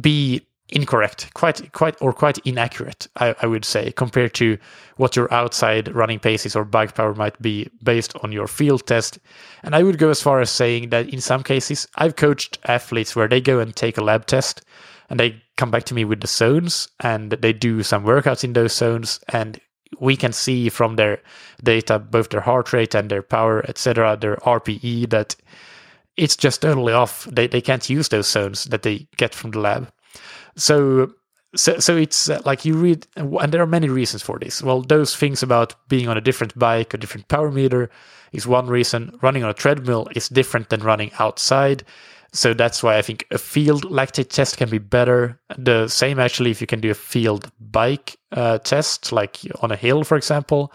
be 0.00 0.46
incorrect, 0.74 1.32
quite 1.34 1.72
quite 1.72 1.96
or 2.00 2.12
quite 2.12 2.38
inaccurate, 2.38 3.06
I, 3.16 3.34
I, 3.40 3.46
would 3.46 3.64
say, 3.64 3.92
compared 3.92 4.34
to 4.34 4.58
what 4.96 5.16
your 5.16 5.32
outside 5.32 5.94
running 5.94 6.18
paces 6.18 6.56
or 6.56 6.64
bike 6.64 6.94
power 6.94 7.14
might 7.14 7.40
be 7.40 7.68
based 7.82 8.14
on 8.22 8.32
your 8.32 8.48
field 8.48 8.86
test. 8.86 9.18
And 9.62 9.74
I 9.74 9.82
would 9.82 9.98
go 9.98 10.10
as 10.10 10.20
far 10.20 10.40
as 10.40 10.50
saying 10.50 10.90
that 10.90 11.08
in 11.08 11.20
some 11.20 11.42
cases, 11.42 11.86
I've 11.94 12.16
coached 12.16 12.58
athletes 12.66 13.14
where 13.14 13.28
they 13.28 13.40
go 13.40 13.60
and 13.60 13.74
take 13.74 13.96
a 13.96 14.04
lab 14.04 14.26
test 14.26 14.62
and 15.08 15.20
they 15.20 15.42
come 15.56 15.70
back 15.70 15.84
to 15.84 15.94
me 15.94 16.04
with 16.04 16.20
the 16.20 16.26
zones 16.26 16.88
and 17.00 17.30
they 17.32 17.52
do 17.52 17.82
some 17.82 18.04
workouts 18.04 18.44
in 18.44 18.52
those 18.52 18.74
zones 18.74 19.20
and 19.28 19.60
we 20.00 20.16
can 20.16 20.32
see 20.32 20.68
from 20.68 20.96
their 20.96 21.22
data 21.62 21.98
both 21.98 22.30
their 22.30 22.40
heart 22.40 22.72
rate 22.72 22.94
and 22.94 23.10
their 23.10 23.22
power 23.22 23.64
etc 23.68 24.16
their 24.20 24.36
rpe 24.38 25.08
that 25.10 25.36
it's 26.16 26.36
just 26.36 26.62
totally 26.62 26.92
off 26.92 27.24
they, 27.30 27.46
they 27.46 27.60
can't 27.60 27.88
use 27.88 28.08
those 28.08 28.28
zones 28.28 28.64
that 28.64 28.82
they 28.82 29.06
get 29.16 29.34
from 29.34 29.52
the 29.52 29.60
lab 29.60 29.88
so 30.56 31.12
so, 31.56 31.78
so 31.78 31.96
it's 31.96 32.28
uh, 32.28 32.40
like 32.44 32.64
you 32.64 32.74
read, 32.74 33.06
and 33.16 33.52
there 33.52 33.62
are 33.62 33.66
many 33.66 33.88
reasons 33.88 34.22
for 34.22 34.38
this. 34.38 34.62
Well, 34.62 34.82
those 34.82 35.14
things 35.14 35.42
about 35.42 35.74
being 35.88 36.08
on 36.08 36.16
a 36.16 36.20
different 36.20 36.58
bike, 36.58 36.94
a 36.94 36.98
different 36.98 37.28
power 37.28 37.50
meter 37.50 37.90
is 38.32 38.46
one 38.46 38.66
reason. 38.66 39.16
Running 39.22 39.44
on 39.44 39.50
a 39.50 39.54
treadmill 39.54 40.08
is 40.14 40.28
different 40.28 40.70
than 40.70 40.80
running 40.80 41.12
outside. 41.18 41.84
So 42.32 42.52
that's 42.52 42.82
why 42.82 42.98
I 42.98 43.02
think 43.02 43.24
a 43.30 43.38
field 43.38 43.84
lactate 43.84 44.30
test 44.30 44.56
can 44.56 44.68
be 44.68 44.78
better. 44.78 45.40
The 45.56 45.86
same 45.86 46.18
actually 46.18 46.50
if 46.50 46.60
you 46.60 46.66
can 46.66 46.80
do 46.80 46.90
a 46.90 46.94
field 46.94 47.50
bike 47.60 48.16
uh, 48.32 48.58
test, 48.58 49.12
like 49.12 49.38
on 49.62 49.70
a 49.70 49.76
hill, 49.76 50.02
for 50.02 50.16
example. 50.16 50.72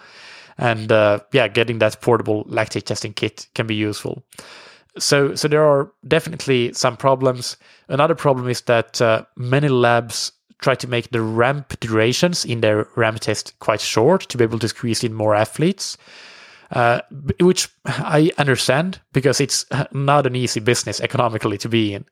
And 0.58 0.92
uh, 0.92 1.20
yeah, 1.34 1.50
getting 1.50 1.80
that 1.80 2.00
portable 2.02 2.46
lactate 2.46 2.84
testing 2.84 3.14
kit 3.14 3.48
can 3.56 3.68
be 3.68 3.76
useful. 3.76 4.24
So, 4.98 5.36
so 5.36 5.48
there 5.48 5.64
are 5.64 5.92
definitely 6.08 6.74
some 6.74 6.98
problems. 6.98 7.58
Another 7.88 8.16
problem 8.16 8.50
is 8.50 8.62
that 8.62 9.02
uh, 9.02 9.26
many 9.36 9.70
labs 9.70 10.32
try 10.60 10.76
to 10.76 10.88
make 10.88 11.12
the 11.12 11.22
ramp 11.22 11.80
durations 11.80 12.44
in 12.44 12.62
their 12.62 12.88
ramp 12.96 13.20
test 13.22 13.58
quite 13.60 13.82
short 13.82 14.22
to 14.30 14.38
be 14.38 14.44
able 14.44 14.60
to 14.60 14.68
squeeze 14.68 15.04
in 15.04 15.14
more 15.14 15.36
athletes. 15.36 15.98
Uh, 16.72 17.02
which 17.40 17.68
I 17.88 18.30
understand 18.38 19.02
because 19.12 19.42
it's 19.42 19.66
not 19.92 20.28
an 20.28 20.36
easy 20.36 20.60
business 20.60 21.02
economically 21.02 21.58
to 21.58 21.70
be 21.70 21.96
in. 21.96 22.06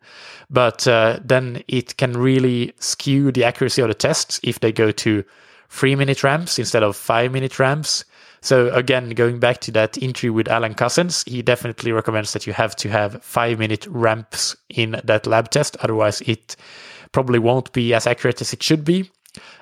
But 0.50 0.88
uh, 0.88 1.20
then 1.24 1.64
it 1.68 1.98
can 1.98 2.14
really 2.14 2.74
skew 2.80 3.32
the 3.32 3.44
accuracy 3.44 3.84
of 3.84 3.90
the 3.90 3.94
tests 3.94 4.40
if 4.42 4.60
they 4.60 4.72
go 4.72 4.92
to 4.92 5.24
three 5.70 5.96
minute 5.96 6.24
ramps 6.24 6.58
instead 6.58 6.82
of 6.82 6.96
five 6.96 7.32
minute 7.32 7.60
ramps. 7.60 8.04
So 8.42 8.74
again, 8.74 9.10
going 9.12 9.40
back 9.40 9.60
to 9.62 9.72
that 9.72 9.98
interview 9.98 10.34
with 10.34 10.48
Alan 10.48 10.76
Couzens, 10.76 11.28
he 11.28 11.42
definitely 11.42 11.92
recommends 11.92 12.34
that 12.34 12.48
you 12.48 12.54
have 12.54 12.76
to 12.78 12.90
have 12.90 13.24
five 13.24 13.60
minute 13.60 13.86
ramps 13.88 14.56
in 14.70 15.02
that 15.04 15.28
lab 15.28 15.50
test. 15.50 15.76
Otherwise, 15.82 16.22
it 16.22 16.56
probably 17.12 17.40
won't 17.40 17.72
be 17.74 17.94
as 17.94 18.08
accurate 18.08 18.42
as 18.42 18.54
it 18.54 18.62
should 18.62 18.84
be. 18.84 19.10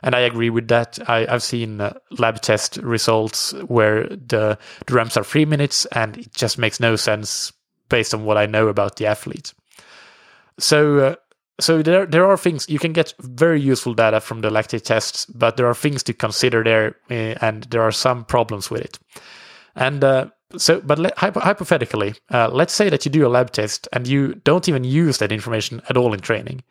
And 0.04 0.16
I 0.16 0.20
agree 0.20 0.50
with 0.50 0.68
that. 0.70 1.00
I, 1.10 1.26
have 1.26 1.44
seen 1.44 1.82
uh, 1.82 1.94
lab 2.12 2.42
test 2.42 2.78
results 2.78 3.54
where 3.64 4.08
the, 4.08 4.58
the 4.86 4.94
ramps 4.94 5.18
are 5.18 5.24
three 5.24 5.46
minutes 5.46 5.86
and 5.88 6.18
it 6.18 6.34
just 6.34 6.58
makes 6.58 6.80
no 6.80 6.96
sense 6.96 7.52
based 7.90 8.14
on 8.14 8.26
what 8.26 8.38
I 8.38 8.46
know 8.46 8.68
about 8.68 8.96
the 8.96 9.06
athlete. 9.06 9.54
So, 10.58 11.00
uh, 11.00 11.16
so 11.60 11.82
there 11.82 12.06
there 12.06 12.26
are 12.26 12.38
things 12.38 12.70
you 12.70 12.80
can 12.80 12.94
get 12.94 13.14
very 13.20 13.62
useful 13.62 13.94
data 13.94 14.20
from 14.20 14.42
the 14.42 14.50
lactate 14.50 14.84
tests, 14.84 15.26
but 15.26 15.58
there 15.58 15.68
are 15.68 15.76
things 15.76 16.04
to 16.04 16.14
consider 16.14 16.64
there, 16.64 16.96
uh, 17.10 17.38
and 17.42 17.64
there 17.66 17.82
are 17.82 17.92
some 17.92 18.26
problems 18.26 18.70
with 18.70 18.82
it. 18.82 19.00
And 19.76 20.04
uh, 20.04 20.28
so, 20.58 20.82
but 20.82 21.00
le- 21.00 21.14
hypo- 21.18 21.40
hypothetically, 21.40 22.16
uh, 22.32 22.50
let's 22.52 22.74
say 22.74 22.90
that 22.90 23.06
you 23.06 23.12
do 23.12 23.26
a 23.26 23.30
lab 23.30 23.52
test 23.52 23.88
and 23.94 24.08
you 24.08 24.36
don't 24.44 24.70
even 24.70 24.84
use 24.84 25.18
that 25.18 25.32
information 25.32 25.82
at 25.90 25.98
all 25.98 26.14
in 26.14 26.20
training. 26.20 26.64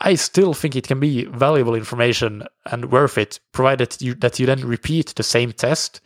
I 0.00 0.16
still 0.16 0.54
think 0.54 0.74
it 0.74 0.86
can 0.86 1.00
be 1.00 1.24
valuable 1.26 1.74
information 1.74 2.44
and 2.66 2.90
worth 2.90 3.16
it, 3.16 3.38
provided 3.52 3.96
you, 4.00 4.14
that 4.16 4.38
you 4.38 4.46
then 4.46 4.66
repeat 4.66 5.14
the 5.14 5.22
same 5.22 5.52
test 5.52 6.00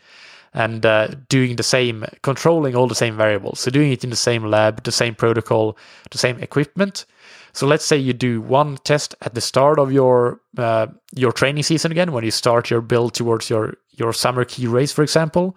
and 0.54 0.84
uh, 0.84 1.08
doing 1.28 1.56
the 1.56 1.62
same, 1.62 2.04
controlling 2.22 2.76
all 2.76 2.86
the 2.86 2.94
same 2.94 3.16
variables. 3.16 3.60
So 3.60 3.70
doing 3.70 3.92
it 3.92 4.04
in 4.04 4.10
the 4.10 4.16
same 4.16 4.44
lab, 4.44 4.84
the 4.84 4.92
same 4.92 5.14
protocol, 5.14 5.76
the 6.10 6.18
same 6.18 6.38
equipment. 6.38 7.06
So 7.52 7.66
let's 7.66 7.84
say 7.84 7.96
you 7.96 8.12
do 8.12 8.40
one 8.40 8.76
test 8.84 9.14
at 9.22 9.34
the 9.34 9.40
start 9.40 9.78
of 9.78 9.92
your 9.92 10.40
uh, 10.56 10.88
your 11.14 11.32
training 11.32 11.62
season 11.62 11.92
again, 11.92 12.12
when 12.12 12.24
you 12.24 12.30
start 12.30 12.70
your 12.70 12.80
build 12.80 13.14
towards 13.14 13.50
your 13.50 13.74
your 13.92 14.12
summer 14.12 14.44
key 14.44 14.66
race, 14.66 14.92
for 14.92 15.02
example, 15.02 15.56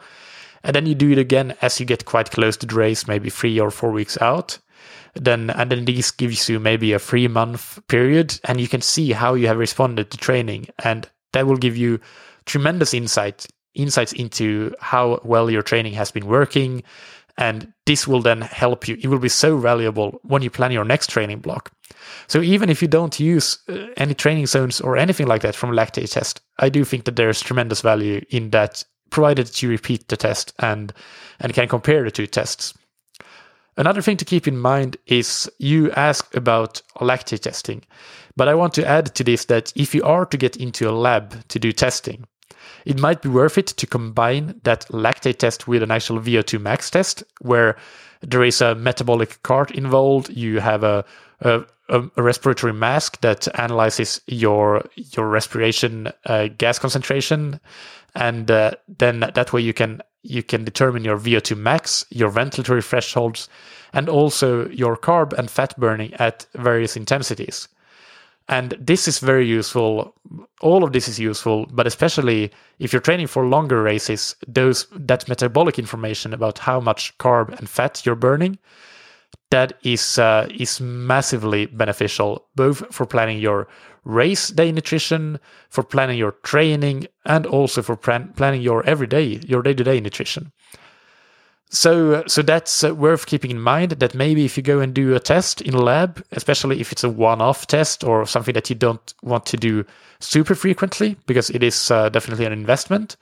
and 0.64 0.76
then 0.76 0.86
you 0.86 0.96
do 0.96 1.12
it 1.12 1.18
again 1.18 1.56
as 1.62 1.80
you 1.80 1.86
get 1.86 2.06
quite 2.06 2.32
close 2.32 2.58
to 2.58 2.66
the 2.66 2.76
race, 2.76 3.08
maybe 3.08 3.30
three 3.30 3.60
or 3.60 3.72
four 3.72 3.92
weeks 3.92 4.18
out. 4.22 4.58
Then 5.14 5.50
and 5.50 5.72
then 5.72 5.86
this 5.86 6.12
gives 6.12 6.50
you 6.50 6.60
maybe 6.60 6.94
a 6.94 7.00
three 7.00 7.28
month 7.28 7.80
period, 7.88 8.40
and 8.46 8.62
you 8.62 8.68
can 8.68 8.82
see 8.82 9.12
how 9.12 9.34
you 9.34 9.48
have 9.48 9.58
responded 9.58 10.10
to 10.12 10.18
training, 10.18 10.68
and 10.84 11.10
that 11.34 11.48
will 11.48 11.58
give 11.58 11.78
you 11.78 12.00
tremendous 12.46 12.94
insight 12.94 13.48
insights 13.74 14.14
into 14.14 14.74
how 14.80 15.20
well 15.24 15.50
your 15.50 15.62
training 15.62 15.94
has 15.94 16.12
been 16.12 16.28
working. 16.28 16.84
And 17.38 17.74
this 17.86 18.08
will 18.08 18.22
then 18.22 18.41
help 18.41 18.88
you. 18.88 18.98
It 19.02 19.08
will 19.08 19.20
be 19.20 19.30
so 19.30 19.58
valuable 19.58 20.20
when 20.24 20.41
you 20.41 20.50
plan 20.50 20.72
your 20.72 20.86
next 20.86 21.10
training 21.10 21.39
block. 21.39 21.72
So 22.28 22.41
even 22.41 22.70
if 22.70 22.82
you 22.82 22.88
don't 22.88 23.20
use 23.20 23.60
uh, 23.67 23.88
any 23.98 24.13
training 24.13 24.48
zones 24.48 24.82
or 24.82 24.98
anything 24.98 25.28
like 25.28 25.41
that 25.41 25.56
from 25.56 25.72
lactate 25.72 26.12
test, 26.12 26.41
I 26.60 26.70
do 26.70 26.84
think 26.84 27.06
that 27.06 27.15
there's 27.15 27.41
tremendous 27.41 27.82
value 27.82 28.24
in 28.30 28.50
that, 28.52 28.84
provided 29.10 29.48
that 29.48 29.62
you 29.62 29.70
repeat 29.70 30.08
the 30.08 30.17
test 30.17 30.54
and 30.60 30.94
and 31.39 31.54
can 31.54 31.67
compare 31.67 32.04
the 32.04 32.12
two 32.12 32.28
tests. 32.28 32.74
Another 33.78 34.02
thing 34.02 34.17
to 34.17 34.26
keep 34.26 34.48
in 34.48 34.58
mind 34.58 34.98
is 35.08 35.50
you 35.58 35.91
asked 35.91 36.36
about 36.36 36.82
lactate 36.98 37.41
testing, 37.41 37.84
but 38.36 38.48
I 38.48 38.54
want 38.54 38.74
to 38.76 38.86
add 38.86 39.15
to 39.15 39.24
this 39.24 39.46
that 39.46 39.74
if 39.76 39.96
you 39.96 40.04
are 40.04 40.26
to 40.26 40.38
get 40.38 40.58
into 40.58 40.89
a 40.89 40.91
lab 40.91 41.48
to 41.48 41.60
do 41.60 41.72
testing, 41.72 42.26
it 42.86 43.00
might 43.00 43.22
be 43.22 43.30
worth 43.30 43.58
it 43.58 43.68
to 43.68 43.88
combine 43.88 44.60
that 44.64 44.88
lactate 44.90 45.38
test 45.38 45.68
with 45.68 45.84
an 45.84 45.92
actual 45.92 46.20
VO2 46.20 46.60
max 46.60 46.90
test 46.90 47.24
where 47.40 47.78
there 48.22 48.44
is 48.44 48.62
a 48.62 48.76
metabolic 48.76 49.42
cart 49.44 49.72
involved. 49.72 50.30
You 50.30 50.60
have 50.60 50.84
a, 50.84 51.04
a, 51.42 51.64
a 51.90 52.24
respiratory 52.24 52.74
mask 52.74 53.20
that 53.22 53.48
analyzes 53.60 54.22
your 54.28 54.84
your 54.96 55.28
respiration 55.28 56.12
uh, 56.26 56.48
gas 56.58 56.80
concentration, 56.80 57.60
and 58.16 58.50
uh, 58.50 58.72
then 58.88 59.20
that 59.20 59.54
way 59.54 59.62
you 59.62 59.74
can 59.74 60.02
you 60.24 60.44
can 60.44 60.64
determine 60.64 61.04
your 61.04 61.18
VO2 61.18 61.58
max, 61.58 62.06
your 62.10 62.30
ventilatory 62.30 62.84
thresholds, 62.84 63.50
and 63.92 64.08
also 64.08 64.70
your 64.70 64.96
carb 64.96 65.34
and 65.34 65.50
fat 65.50 65.78
burning 65.80 66.14
at 66.16 66.46
various 66.54 66.96
intensities. 66.96 67.68
And 68.52 68.78
this 68.80 69.08
is 69.08 69.18
very 69.20 69.48
useful. 69.48 70.14
All 70.60 70.84
of 70.84 70.92
this 70.92 71.08
is 71.08 71.20
useful, 71.20 71.66
but 71.72 71.88
especially 71.88 72.52
if 72.80 72.92
you're 72.94 73.02
training 73.02 73.28
for 73.28 73.48
longer 73.48 73.82
races, 73.82 74.36
those 74.48 74.88
that 74.92 75.28
metabolic 75.30 75.80
information 75.80 76.34
about 76.34 76.60
how 76.60 76.80
much 76.80 77.18
carb 77.18 77.58
and 77.58 77.70
fat 77.70 78.06
you're 78.06 78.16
burning, 78.16 78.60
that 79.52 79.74
is 79.84 80.20
uh, 80.20 80.48
is 80.54 80.82
massively 80.82 81.66
beneficial 81.66 82.46
both 82.56 82.94
for 82.94 83.06
planning 83.06 83.40
your 83.40 83.68
race 84.04 84.50
day 84.50 84.72
nutrition, 84.72 85.40
for 85.70 85.84
planning 85.84 86.18
your 86.18 86.34
training, 86.44 87.08
and 87.26 87.46
also 87.46 87.82
for 87.82 87.96
plan- 87.96 88.34
planning 88.36 88.62
your 88.62 88.86
everyday, 88.86 89.40
your 89.48 89.62
day 89.62 89.74
to 89.74 89.84
day 89.84 90.00
nutrition. 90.02 90.52
So, 91.74 92.24
so 92.28 92.42
that's 92.42 92.84
uh, 92.84 92.94
worth 92.94 93.26
keeping 93.26 93.50
in 93.50 93.60
mind 93.60 93.92
that 93.92 94.14
maybe 94.14 94.44
if 94.44 94.58
you 94.58 94.64
go 94.64 94.82
and 94.82 94.94
do 94.94 95.16
a 95.16 95.20
test 95.22 95.62
in 95.62 95.74
a 95.74 95.82
lab, 95.82 96.22
especially 96.34 96.82
if 96.82 96.92
it's 96.92 97.04
a 97.04 97.10
one-off 97.10 97.66
test 97.66 98.04
or 98.04 98.26
something 98.26 98.54
that 98.54 98.70
you 98.70 98.76
don't 98.76 99.14
want 99.24 99.46
to 99.48 99.58
do 99.58 99.86
super 100.20 100.54
frequently, 100.54 101.16
because 101.28 101.50
it 101.50 101.64
is 101.64 101.90
uh, 101.90 102.10
definitely 102.10 102.46
an 102.46 102.52
investment, 102.52 103.16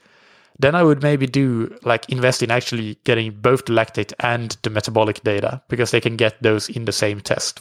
then 0.58 0.74
I 0.74 0.82
would 0.82 1.00
maybe 1.00 1.28
do 1.28 1.78
like 1.84 2.08
invest 2.10 2.42
in 2.42 2.50
actually 2.50 2.98
getting 3.04 3.30
both 3.30 3.66
the 3.66 3.72
lactate 3.72 4.12
and 4.18 4.56
the 4.62 4.70
metabolic 4.70 5.22
data 5.22 5.62
because 5.68 5.92
they 5.92 6.00
can 6.00 6.16
get 6.16 6.42
those 6.42 6.68
in 6.68 6.86
the 6.86 6.92
same 6.92 7.20
test. 7.20 7.60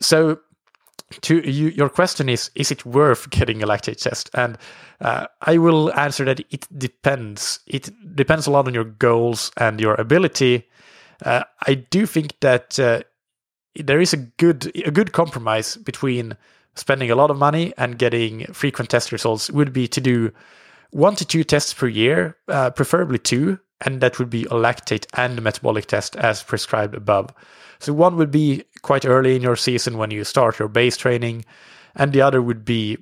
So 0.00 0.38
to 1.22 1.48
you, 1.48 1.68
your 1.68 1.88
question 1.88 2.28
is 2.28 2.50
is 2.54 2.70
it 2.70 2.84
worth 2.84 3.30
getting 3.30 3.62
a 3.62 3.66
lactate 3.66 4.02
test? 4.02 4.30
And 4.34 4.58
uh, 5.00 5.26
i 5.42 5.58
will 5.58 5.92
answer 5.94 6.24
that 6.24 6.40
it 6.50 6.66
depends. 6.78 7.60
It 7.66 7.90
depends 8.14 8.46
a 8.46 8.50
lot 8.50 8.66
on 8.66 8.74
your 8.74 8.84
goals 8.84 9.52
and 9.56 9.80
your 9.80 9.94
ability. 9.94 10.68
Uh, 11.24 11.44
i 11.66 11.74
do 11.74 12.06
think 12.06 12.38
that 12.40 12.78
uh, 12.78 13.00
there 13.74 14.00
is 14.00 14.12
a 14.12 14.16
good 14.16 14.70
a 14.86 14.90
good 14.90 15.12
compromise 15.12 15.76
between 15.76 16.36
spending 16.74 17.10
a 17.10 17.14
lot 17.14 17.30
of 17.30 17.38
money 17.38 17.72
and 17.78 17.98
getting 17.98 18.44
frequent 18.52 18.90
test 18.90 19.12
results 19.12 19.50
would 19.50 19.72
be 19.72 19.88
to 19.88 20.00
do 20.00 20.30
one 20.90 21.16
to 21.16 21.24
two 21.24 21.42
tests 21.42 21.72
per 21.72 21.88
year 21.88 22.36
uh, 22.48 22.70
preferably 22.70 23.18
two 23.18 23.58
and 23.80 24.00
that 24.00 24.18
would 24.18 24.30
be 24.30 24.44
a 24.44 24.50
lactate 24.50 25.06
and 25.14 25.42
metabolic 25.42 25.86
test 25.86 26.16
as 26.16 26.42
prescribed 26.42 26.94
above. 26.94 27.30
So 27.78 27.92
one 27.92 28.16
would 28.16 28.30
be 28.30 28.64
quite 28.82 29.04
early 29.04 29.36
in 29.36 29.42
your 29.42 29.56
season 29.56 29.98
when 29.98 30.10
you 30.10 30.24
start 30.24 30.58
your 30.58 30.68
base 30.68 30.96
training, 30.96 31.44
and 31.94 32.12
the 32.12 32.22
other 32.22 32.40
would 32.40 32.64
be 32.64 32.98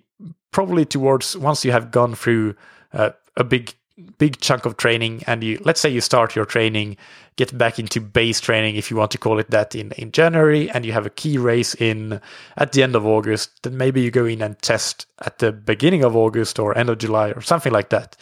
probably 0.50 0.84
towards 0.84 1.36
once 1.36 1.64
you 1.64 1.72
have 1.72 1.90
gone 1.90 2.14
through 2.14 2.54
uh, 2.92 3.10
a 3.36 3.44
big 3.44 3.74
big 4.18 4.40
chunk 4.40 4.66
of 4.66 4.76
training 4.76 5.22
and 5.28 5.44
you 5.44 5.60
let's 5.64 5.80
say 5.80 5.88
you 5.88 6.00
start 6.00 6.34
your 6.34 6.44
training 6.44 6.96
get 7.36 7.56
back 7.56 7.78
into 7.78 8.00
base 8.00 8.40
training 8.40 8.74
if 8.74 8.90
you 8.90 8.96
want 8.96 9.10
to 9.12 9.18
call 9.18 9.38
it 9.38 9.50
that 9.50 9.72
in, 9.76 9.92
in 9.92 10.10
january 10.10 10.68
and 10.70 10.84
you 10.84 10.92
have 10.92 11.06
a 11.06 11.10
key 11.10 11.38
race 11.38 11.76
in 11.76 12.20
at 12.56 12.72
the 12.72 12.82
end 12.82 12.96
of 12.96 13.06
august 13.06 13.62
then 13.62 13.76
maybe 13.76 14.00
you 14.00 14.10
go 14.10 14.24
in 14.24 14.42
and 14.42 14.60
test 14.62 15.06
at 15.24 15.38
the 15.38 15.52
beginning 15.52 16.02
of 16.02 16.16
august 16.16 16.58
or 16.58 16.76
end 16.76 16.88
of 16.88 16.98
july 16.98 17.30
or 17.30 17.40
something 17.40 17.72
like 17.72 17.90
that. 17.90 18.16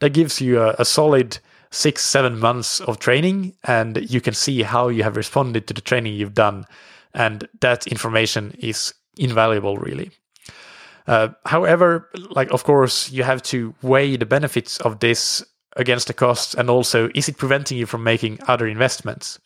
That 0.00 0.10
gives 0.10 0.40
you 0.40 0.60
a, 0.60 0.74
a 0.78 0.84
solid 0.84 1.38
six, 1.70 2.04
seven 2.04 2.38
months 2.38 2.80
of 2.80 2.98
training, 2.98 3.54
and 3.64 4.10
you 4.10 4.20
can 4.20 4.34
see 4.34 4.62
how 4.62 4.88
you 4.88 5.02
have 5.02 5.16
responded 5.16 5.66
to 5.66 5.74
the 5.74 5.80
training 5.80 6.14
you've 6.14 6.34
done. 6.34 6.64
And 7.14 7.48
that 7.60 7.86
information 7.86 8.54
is 8.58 8.94
invaluable, 9.16 9.76
really. 9.78 10.10
Uh, 11.06 11.28
however, 11.46 12.08
like 12.30 12.50
of 12.52 12.64
course, 12.64 13.10
you 13.10 13.22
have 13.22 13.42
to 13.42 13.74
weigh 13.82 14.16
the 14.16 14.26
benefits 14.26 14.78
of 14.78 15.00
this 15.00 15.44
against 15.76 16.06
the 16.06 16.14
costs, 16.14 16.54
and 16.54 16.68
also 16.68 17.10
is 17.14 17.28
it 17.28 17.38
preventing 17.38 17.78
you 17.78 17.86
from 17.86 18.04
making 18.04 18.38
other 18.46 18.66
investments? 18.66 19.38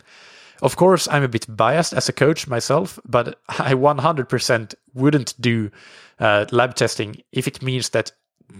Of 0.62 0.76
course, 0.76 1.08
I'm 1.10 1.22
a 1.22 1.28
bit 1.28 1.46
biased 1.48 1.92
as 1.92 2.08
a 2.08 2.12
coach 2.12 2.46
myself, 2.46 2.98
but 3.04 3.38
I 3.48 3.74
100% 3.74 4.74
wouldn't 4.94 5.40
do 5.40 5.70
uh, 6.18 6.46
lab 6.50 6.74
testing 6.74 7.22
if 7.32 7.46
it 7.46 7.62
means 7.62 7.90
that 7.90 8.12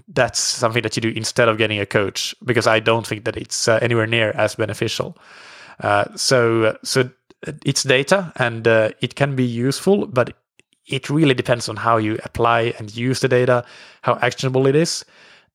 that's 0.08 0.38
something 0.38 0.82
that 0.82 0.96
you 0.96 1.02
do 1.02 1.10
instead 1.10 1.48
of 1.48 1.58
getting 1.58 1.80
a 1.80 1.86
coach 1.86 2.34
because 2.44 2.66
I 2.66 2.80
don't 2.80 3.06
think 3.06 3.24
that 3.24 3.36
it's 3.36 3.68
uh, 3.68 3.78
anywhere 3.82 4.06
near 4.06 4.30
as 4.32 4.54
beneficial. 4.54 5.16
Uh, 5.80 6.04
so 6.14 6.76
so 6.82 7.10
it's 7.64 7.82
data 7.82 8.32
and 8.36 8.66
uh, 8.66 8.90
it 9.00 9.14
can 9.14 9.36
be 9.36 9.44
useful, 9.44 10.06
but 10.06 10.34
it 10.86 11.10
really 11.10 11.34
depends 11.34 11.68
on 11.68 11.76
how 11.76 11.96
you 11.96 12.18
apply 12.24 12.74
and 12.78 12.94
use 12.94 13.20
the 13.20 13.28
data, 13.28 13.64
how 14.02 14.18
actionable 14.20 14.66
it 14.66 14.74
is, 14.74 15.04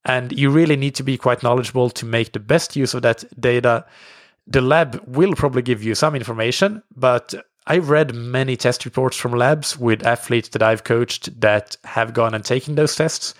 and 0.04 0.32
you 0.32 0.50
really 0.50 0.76
need 0.76 0.94
to 0.96 1.02
be 1.02 1.16
quite 1.16 1.42
knowledgeable 1.42 1.90
to 1.90 2.06
make 2.06 2.32
the 2.32 2.40
best 2.40 2.76
use 2.76 2.94
of 2.94 3.02
that 3.02 3.24
data. 3.40 3.84
The 4.46 4.60
lab 4.60 5.02
will 5.06 5.34
probably 5.34 5.62
give 5.62 5.82
you 5.82 5.94
some 5.94 6.14
information, 6.16 6.82
but 6.96 7.34
I've 7.66 7.90
read 7.90 8.14
many 8.14 8.56
test 8.56 8.84
reports 8.84 9.16
from 9.16 9.32
labs 9.32 9.78
with 9.78 10.04
athletes 10.04 10.48
that 10.50 10.62
I've 10.62 10.84
coached 10.84 11.40
that 11.40 11.76
have 11.84 12.14
gone 12.14 12.34
and 12.34 12.44
taken 12.44 12.74
those 12.74 12.96
tests 12.96 13.34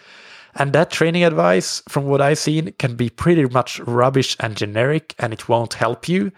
and 0.55 0.73
that 0.73 0.91
training 0.91 1.25
advice, 1.25 1.83
from 1.89 2.07
what 2.07 2.21
I've 2.21 2.39
seen, 2.39 2.73
can 2.79 2.97
be 2.97 3.11
pretty 3.11 3.45
much 3.47 3.81
rubbish 3.81 4.37
and 4.41 4.57
generic, 4.57 5.15
and 5.19 5.33
it 5.33 5.49
won't 5.49 5.75
help 5.75 6.09
you 6.09 6.33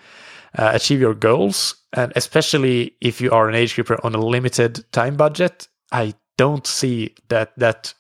uh, 0.59 0.71
achieve 0.75 1.01
your 1.01 1.15
goals. 1.15 1.77
And 1.93 2.13
especially 2.17 2.95
if 3.01 3.21
you 3.21 3.31
are 3.31 3.49
an 3.49 3.55
age 3.55 3.75
grouper 3.75 3.99
on 4.05 4.15
a 4.15 4.21
limited 4.21 4.85
time 4.93 5.17
budget, 5.17 5.69
I 5.91 6.15
don't 6.39 6.67
see 6.67 7.15
that 7.29 7.53
that 7.59 7.95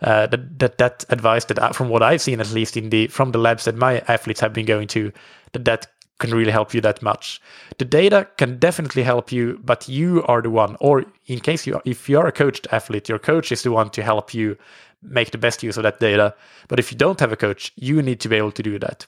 uh, 0.00 0.26
that, 0.26 0.58
that 0.58 0.78
that 0.78 1.04
advice 1.10 1.44
that 1.46 1.58
uh, 1.58 1.72
from 1.72 1.88
what 1.88 2.02
I've 2.02 2.22
seen 2.22 2.40
at 2.40 2.50
least 2.50 2.76
in 2.76 2.90
the 2.90 3.06
from 3.08 3.32
the 3.32 3.38
labs 3.38 3.64
that 3.64 3.76
my 3.76 3.98
athletes 4.08 4.40
have 4.40 4.52
been 4.52 4.66
going 4.66 4.88
to 4.88 5.12
that 5.52 5.64
that 5.66 5.86
can 6.18 6.30
really 6.30 6.52
help 6.52 6.72
you 6.72 6.80
that 6.80 7.02
much. 7.02 7.40
The 7.78 7.84
data 7.84 8.28
can 8.36 8.58
definitely 8.58 9.02
help 9.02 9.32
you, 9.32 9.60
but 9.64 9.88
you 9.88 10.22
are 10.24 10.40
the 10.40 10.50
one, 10.50 10.76
or 10.80 11.04
in 11.26 11.40
case 11.40 11.66
you 11.66 11.80
if 11.84 12.08
you 12.08 12.18
are 12.18 12.26
a 12.26 12.32
coached 12.32 12.66
athlete, 12.72 13.08
your 13.08 13.18
coach 13.18 13.52
is 13.52 13.62
the 13.62 13.72
one 13.72 13.90
to 13.90 14.02
help 14.02 14.32
you 14.32 14.56
make 15.04 15.30
the 15.30 15.38
best 15.38 15.62
use 15.62 15.76
of 15.76 15.82
that 15.82 16.00
data. 16.00 16.34
But 16.68 16.78
if 16.78 16.90
you 16.90 16.98
don't 16.98 17.20
have 17.20 17.32
a 17.32 17.36
coach, 17.36 17.72
you 17.76 18.02
need 18.02 18.20
to 18.20 18.28
be 18.28 18.36
able 18.36 18.52
to 18.52 18.62
do 18.62 18.78
that. 18.78 19.06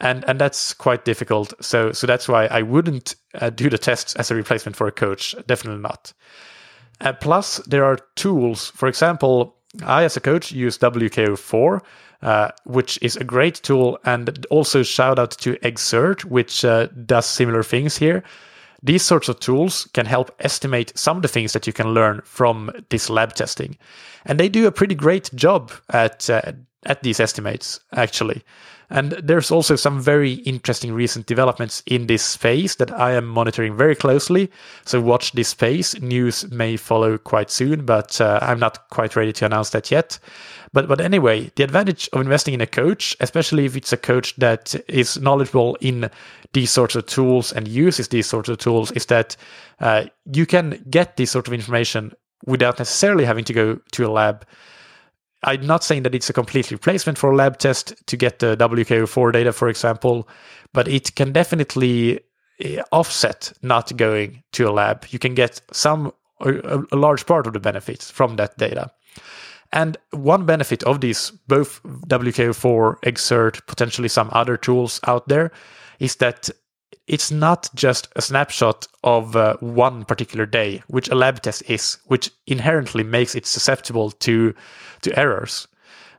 And, 0.00 0.24
and 0.28 0.40
that's 0.40 0.72
quite 0.74 1.04
difficult. 1.04 1.54
So, 1.60 1.92
so 1.92 2.06
that's 2.06 2.28
why 2.28 2.46
I 2.46 2.62
wouldn't 2.62 3.16
uh, 3.34 3.50
do 3.50 3.68
the 3.68 3.78
tests 3.78 4.14
as 4.16 4.30
a 4.30 4.34
replacement 4.34 4.76
for 4.76 4.86
a 4.86 4.92
coach. 4.92 5.34
Definitely 5.46 5.82
not. 5.82 6.12
Uh, 7.00 7.12
plus, 7.12 7.58
there 7.66 7.84
are 7.84 7.98
tools. 8.16 8.70
For 8.70 8.88
example, 8.88 9.56
I, 9.84 10.04
as 10.04 10.16
a 10.16 10.20
coach, 10.20 10.52
use 10.52 10.78
WKO4, 10.78 11.80
uh, 12.22 12.50
which 12.64 12.98
is 13.02 13.16
a 13.16 13.24
great 13.24 13.56
tool. 13.56 13.98
And 14.04 14.46
also, 14.50 14.82
shout 14.82 15.18
out 15.18 15.32
to 15.32 15.54
Xert, 15.56 16.24
which 16.24 16.64
uh, 16.64 16.86
does 17.06 17.26
similar 17.26 17.62
things 17.62 17.96
here. 17.96 18.22
These 18.82 19.02
sorts 19.02 19.28
of 19.28 19.40
tools 19.40 19.88
can 19.92 20.06
help 20.06 20.30
estimate 20.38 20.96
some 20.96 21.16
of 21.16 21.22
the 21.22 21.28
things 21.28 21.52
that 21.52 21.66
you 21.66 21.72
can 21.72 21.94
learn 21.94 22.20
from 22.24 22.70
this 22.90 23.10
lab 23.10 23.34
testing. 23.34 23.76
And 24.24 24.38
they 24.38 24.48
do 24.48 24.66
a 24.66 24.72
pretty 24.72 24.94
great 24.94 25.34
job 25.34 25.72
at 25.88 26.30
uh, 26.30 26.52
at 26.86 27.02
these 27.02 27.20
estimates 27.20 27.80
actually. 27.92 28.42
And 28.90 29.12
there's 29.12 29.50
also 29.50 29.76
some 29.76 30.00
very 30.00 30.32
interesting 30.32 30.94
recent 30.94 31.26
developments 31.26 31.82
in 31.86 32.06
this 32.06 32.22
space 32.22 32.76
that 32.76 32.90
I 32.90 33.12
am 33.12 33.26
monitoring 33.26 33.76
very 33.76 33.94
closely. 33.94 34.50
So 34.86 34.98
watch 35.00 35.32
this 35.32 35.48
space. 35.48 36.00
News 36.00 36.50
may 36.50 36.78
follow 36.78 37.18
quite 37.18 37.50
soon, 37.50 37.84
but 37.84 38.18
uh, 38.18 38.38
I'm 38.40 38.58
not 38.58 38.88
quite 38.88 39.14
ready 39.14 39.32
to 39.34 39.44
announce 39.44 39.70
that 39.70 39.90
yet. 39.90 40.18
But 40.72 40.88
but 40.88 41.00
anyway, 41.02 41.50
the 41.56 41.64
advantage 41.64 42.08
of 42.12 42.22
investing 42.22 42.54
in 42.54 42.62
a 42.62 42.66
coach, 42.66 43.14
especially 43.20 43.66
if 43.66 43.76
it's 43.76 43.92
a 43.92 43.98
coach 43.98 44.34
that 44.36 44.74
is 44.88 45.18
knowledgeable 45.20 45.76
in 45.80 46.10
these 46.54 46.70
sorts 46.70 46.94
of 46.94 47.04
tools 47.06 47.52
and 47.52 47.68
uses 47.68 48.08
these 48.08 48.26
sorts 48.26 48.48
of 48.48 48.56
tools, 48.56 48.90
is 48.92 49.06
that 49.06 49.36
uh, 49.80 50.04
you 50.32 50.46
can 50.46 50.82
get 50.88 51.16
this 51.16 51.30
sort 51.30 51.46
of 51.46 51.52
information 51.52 52.12
without 52.46 52.78
necessarily 52.78 53.24
having 53.24 53.44
to 53.44 53.52
go 53.52 53.78
to 53.92 54.06
a 54.06 54.08
lab 54.08 54.46
I'm 55.44 55.66
not 55.66 55.84
saying 55.84 56.02
that 56.02 56.14
it's 56.14 56.28
a 56.28 56.32
complete 56.32 56.70
replacement 56.70 57.18
for 57.18 57.30
a 57.30 57.36
lab 57.36 57.58
test 57.58 57.94
to 58.06 58.16
get 58.16 58.40
the 58.40 58.56
WKO4 58.56 59.32
data, 59.32 59.52
for 59.52 59.68
example, 59.68 60.28
but 60.72 60.88
it 60.88 61.14
can 61.14 61.32
definitely 61.32 62.20
eh, 62.60 62.82
offset 62.90 63.52
not 63.62 63.96
going 63.96 64.42
to 64.52 64.68
a 64.68 64.72
lab. 64.72 65.06
You 65.10 65.18
can 65.18 65.34
get 65.34 65.60
some, 65.72 66.12
a, 66.40 66.82
a 66.90 66.96
large 66.96 67.24
part 67.26 67.46
of 67.46 67.52
the 67.52 67.60
benefits 67.60 68.10
from 68.10 68.36
that 68.36 68.58
data. 68.58 68.90
And 69.72 69.96
one 70.10 70.46
benefit 70.46 70.82
of 70.84 71.00
these, 71.00 71.30
both 71.46 71.82
WKO4, 71.84 73.00
Xert, 73.02 73.66
potentially 73.66 74.08
some 74.08 74.30
other 74.32 74.56
tools 74.56 74.98
out 75.06 75.28
there, 75.28 75.52
is 76.00 76.16
that 76.16 76.48
it's 77.06 77.30
not 77.30 77.68
just 77.74 78.08
a 78.16 78.22
snapshot 78.22 78.86
of 79.02 79.34
uh, 79.34 79.56
one 79.60 80.04
particular 80.04 80.46
day, 80.46 80.82
which 80.88 81.08
a 81.08 81.14
lab 81.14 81.40
test 81.42 81.62
is, 81.68 81.98
which 82.06 82.30
inherently 82.46 83.02
makes 83.02 83.34
it 83.34 83.46
susceptible 83.46 84.10
to 84.10 84.54
to 85.02 85.18
errors. 85.18 85.68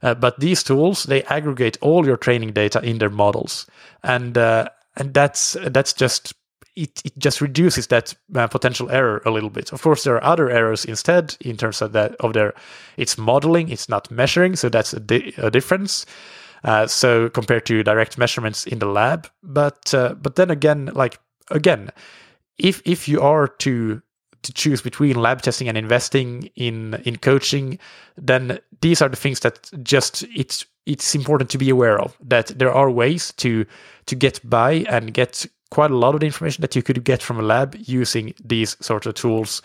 Uh, 0.01 0.15
but 0.15 0.39
these 0.39 0.63
tools 0.63 1.03
they 1.03 1.23
aggregate 1.23 1.77
all 1.81 2.05
your 2.05 2.17
training 2.17 2.53
data 2.53 2.81
in 2.81 2.97
their 2.97 3.09
models, 3.09 3.67
and 4.03 4.37
uh, 4.37 4.67
and 4.95 5.13
that's 5.13 5.55
that's 5.67 5.93
just 5.93 6.33
it, 6.75 7.01
it 7.03 7.17
just 7.17 7.41
reduces 7.41 7.87
that 7.87 8.15
uh, 8.35 8.47
potential 8.47 8.89
error 8.89 9.21
a 9.25 9.31
little 9.31 9.49
bit. 9.49 9.73
Of 9.73 9.81
course, 9.81 10.03
there 10.03 10.15
are 10.15 10.23
other 10.23 10.49
errors 10.49 10.85
instead 10.85 11.35
in 11.41 11.57
terms 11.57 11.81
of 11.81 11.91
that 11.91 12.15
of 12.15 12.33
their 12.33 12.53
it's 12.97 13.17
modeling, 13.17 13.69
it's 13.69 13.89
not 13.89 14.09
measuring, 14.09 14.55
so 14.55 14.69
that's 14.69 14.93
a, 14.93 14.99
di- 14.99 15.33
a 15.37 15.51
difference. 15.51 16.05
Uh, 16.63 16.87
so 16.87 17.29
compared 17.29 17.65
to 17.65 17.83
direct 17.83 18.17
measurements 18.17 18.65
in 18.65 18.79
the 18.79 18.85
lab, 18.85 19.29
but 19.43 19.93
uh, 19.93 20.13
but 20.15 20.35
then 20.35 20.51
again, 20.51 20.89
like 20.93 21.19
again, 21.51 21.89
if 22.57 22.81
if 22.85 23.07
you 23.07 23.21
are 23.21 23.47
to 23.47 24.01
to 24.41 24.53
choose 24.53 24.81
between 24.81 25.15
lab 25.15 25.41
testing 25.41 25.67
and 25.67 25.77
investing 25.77 26.49
in 26.55 26.95
in 27.05 27.17
coaching, 27.17 27.79
then 28.17 28.59
these 28.81 29.01
are 29.01 29.09
the 29.09 29.15
things 29.15 29.39
that 29.41 29.69
just 29.83 30.23
it's 30.35 30.65
it's 30.85 31.15
important 31.15 31.49
to 31.51 31.57
be 31.57 31.69
aware 31.69 31.99
of 31.99 32.17
that 32.21 32.47
there 32.47 32.73
are 32.73 32.89
ways 32.89 33.33
to 33.37 33.65
to 34.05 34.15
get 34.15 34.39
by 34.49 34.85
and 34.89 35.13
get 35.13 35.45
quite 35.71 35.91
a 35.91 35.95
lot 35.95 36.15
of 36.15 36.21
the 36.21 36.25
information 36.25 36.61
that 36.61 36.75
you 36.75 36.81
could 36.81 37.03
get 37.03 37.21
from 37.21 37.39
a 37.39 37.43
lab 37.43 37.75
using 37.79 38.33
these 38.43 38.75
sorts 38.81 39.05
of 39.05 39.13
tools. 39.13 39.61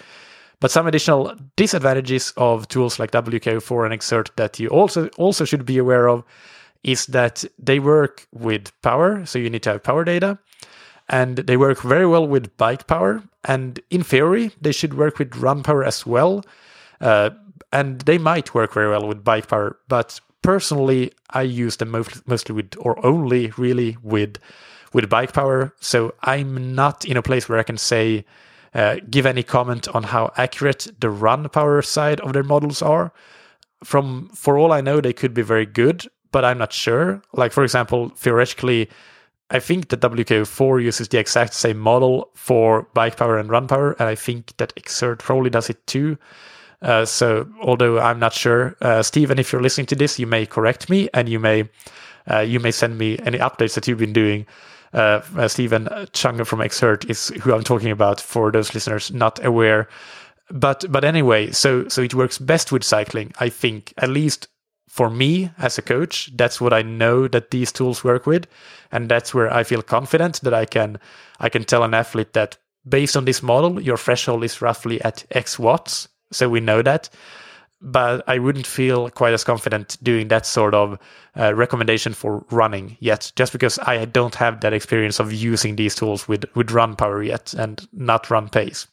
But 0.61 0.71
some 0.71 0.87
additional 0.87 1.35
disadvantages 1.57 2.33
of 2.37 2.69
tools 2.69 2.99
like 2.99 3.11
WKO4 3.11 3.91
and 3.91 4.01
Xert 4.01 4.29
that 4.37 4.61
you 4.61 4.69
also 4.69 5.09
also 5.17 5.45
should 5.45 5.67
be 5.67 5.79
aware 5.79 6.09
of 6.09 6.25
is 6.85 7.07
that 7.07 7.45
they 7.59 7.81
work 7.81 8.27
with 8.33 8.71
power, 8.83 9.27
so 9.27 9.39
you 9.39 9.51
need 9.51 9.63
to 9.65 9.71
have 9.71 9.83
power 9.83 10.05
data, 10.05 10.39
and 11.09 11.39
they 11.39 11.57
work 11.57 11.81
very 11.83 12.07
well 12.07 12.27
with 12.27 12.57
bike 12.57 12.87
power. 12.87 13.23
And 13.45 13.81
in 13.91 14.03
theory, 14.03 14.53
they 14.61 14.73
should 14.73 14.95
work 14.95 15.19
with 15.19 15.37
run 15.37 15.63
power 15.63 15.85
as 15.85 16.07
well. 16.07 16.45
Uh, 17.01 17.31
and 17.73 18.01
they 18.03 18.19
might 18.19 18.55
work 18.55 18.73
very 18.73 18.89
well 18.89 19.07
with 19.09 19.25
bike 19.25 19.49
power, 19.49 19.79
but 19.89 20.21
personally, 20.43 21.13
I 21.31 21.43
use 21.43 21.77
them 21.79 21.91
mostly 22.27 22.55
with, 22.55 22.75
or 22.79 23.05
only 23.05 23.53
really 23.57 23.97
with, 24.03 24.39
with 24.93 25.09
bike 25.11 25.33
power. 25.33 25.75
So 25.81 26.15
I'm 26.23 26.75
not 26.75 27.05
in 27.05 27.17
a 27.17 27.23
place 27.23 27.49
where 27.49 27.59
I 27.59 27.65
can 27.65 27.79
say, 27.79 28.25
uh, 28.75 28.97
give 29.11 29.27
any 29.27 29.43
comment 29.43 29.89
on 29.89 30.03
how 30.03 30.33
accurate 30.37 30.89
the 31.01 31.11
run 31.11 31.49
power 31.49 31.83
side 31.83 32.21
of 32.21 32.33
their 32.33 32.43
models 32.43 32.83
are. 32.83 33.13
From 33.83 34.31
for 34.35 34.59
all 34.59 34.73
I 34.73 34.81
know, 34.81 35.01
they 35.01 35.13
could 35.13 35.35
be 35.35 35.43
very 35.43 35.67
good, 35.67 36.07
but 36.35 36.45
I'm 36.45 36.59
not 36.59 36.73
sure. 36.73 37.23
Like, 37.33 37.53
for 37.53 37.63
example, 37.63 38.09
theoretically, 38.17 38.91
I 39.51 39.61
think 39.61 39.91
that 39.91 40.01
WKO4 40.01 40.83
uses 40.83 41.07
the 41.07 41.19
exact 41.19 41.55
same 41.55 41.79
model 41.79 42.29
for 42.35 42.89
bike 42.93 43.17
power 43.17 43.39
and 43.39 43.49
run 43.49 43.69
power, 43.69 43.93
and 44.01 44.09
I 44.09 44.17
think 44.17 44.57
that 44.57 44.75
Xert 44.75 45.21
probably 45.21 45.49
does 45.49 45.71
it 45.71 45.87
too. 45.87 46.19
Uh, 46.83 47.05
so, 47.05 47.49
although 47.63 48.01
I'm 48.01 48.19
not 48.19 48.33
sure, 48.33 48.75
uh, 48.81 49.05
Stephen, 49.05 49.39
if 49.39 49.53
you're 49.53 49.63
listening 49.63 49.87
to 49.87 49.95
this, 49.95 50.19
you 50.19 50.27
may 50.27 50.45
correct 50.45 50.91
me, 50.91 51.09
and 51.15 51.29
you 51.29 51.39
may 51.39 51.69
uh, 52.29 52.41
you 52.41 52.59
may 52.59 52.73
send 52.73 52.99
me 52.99 53.17
any 53.25 53.39
updates 53.39 53.75
that 53.75 53.87
you've 53.87 53.99
been 53.99 54.13
doing. 54.13 54.45
Uh, 54.93 55.21
uh, 55.37 55.47
Stephen 55.47 55.89
Chung 56.15 56.43
from 56.45 56.59
Xert 56.59 57.09
is 57.09 57.29
who 57.43 57.55
I'm 57.55 57.63
talking 57.63 57.93
about 57.93 58.21
for 58.21 58.51
those 58.51 58.75
listeners 58.75 59.13
not 59.13 59.45
aware. 59.45 59.87
But 60.51 60.85
but 60.91 61.05
anyway, 61.05 61.53
so 61.53 61.87
so 61.87 62.03
it 62.03 62.13
works 62.13 62.39
best 62.39 62.73
with 62.73 62.83
cycling, 62.83 63.33
I 63.39 63.51
think, 63.51 63.95
at 63.99 64.09
least 64.09 64.49
for 64.89 65.11
me 65.11 65.51
as 65.59 65.79
a 65.79 65.83
coach, 65.83 66.31
that's 66.37 66.61
what 66.61 66.73
I 66.73 66.83
know 66.83 67.27
that 67.29 67.51
these 67.51 67.73
tools 67.73 68.05
work 68.05 68.27
with, 68.27 68.47
and 68.93 69.09
that's 69.09 69.35
where 69.35 69.53
I 69.53 69.65
feel 69.65 69.83
confident 69.83 70.41
that 70.43 70.55
I 70.55 70.65
can 70.65 70.99
I 71.41 71.49
can 71.49 71.65
tell 71.65 71.83
an 71.83 71.95
athlete 71.95 72.33
that 72.35 72.57
based 72.89 73.17
on 73.17 73.25
this 73.25 73.43
model, 73.43 73.81
your 73.81 73.97
threshold 73.97 74.45
is 74.45 74.63
roughly 74.63 75.03
at 75.03 75.25
X 75.31 75.59
watts, 75.59 76.09
so 76.31 76.49
we 76.49 76.61
know 76.61 76.83
that. 76.83 77.09
But 77.81 78.23
I 78.27 78.39
wouldn't 78.39 78.67
feel 78.67 79.11
quite 79.11 79.35
as 79.35 79.45
confident 79.45 79.99
doing 80.03 80.29
that 80.29 80.47
sort 80.47 80.75
of 80.75 80.99
uh, 81.37 81.55
recommendation 81.55 82.15
for 82.15 82.47
running 82.51 82.97
yet, 83.01 83.31
just 83.37 83.53
because 83.53 83.79
I 83.81 84.05
don't 84.07 84.35
have 84.37 84.61
that 84.61 84.73
experience 84.73 85.19
of 85.21 85.33
using 85.33 85.77
these 85.77 85.95
tools 85.95 86.29
with 86.29 86.45
with 86.55 86.71
run 86.71 86.97
power 86.97 87.23
yet 87.23 87.53
and 87.55 87.87
not 87.93 88.31
run 88.31 88.49
pace. 88.49 88.87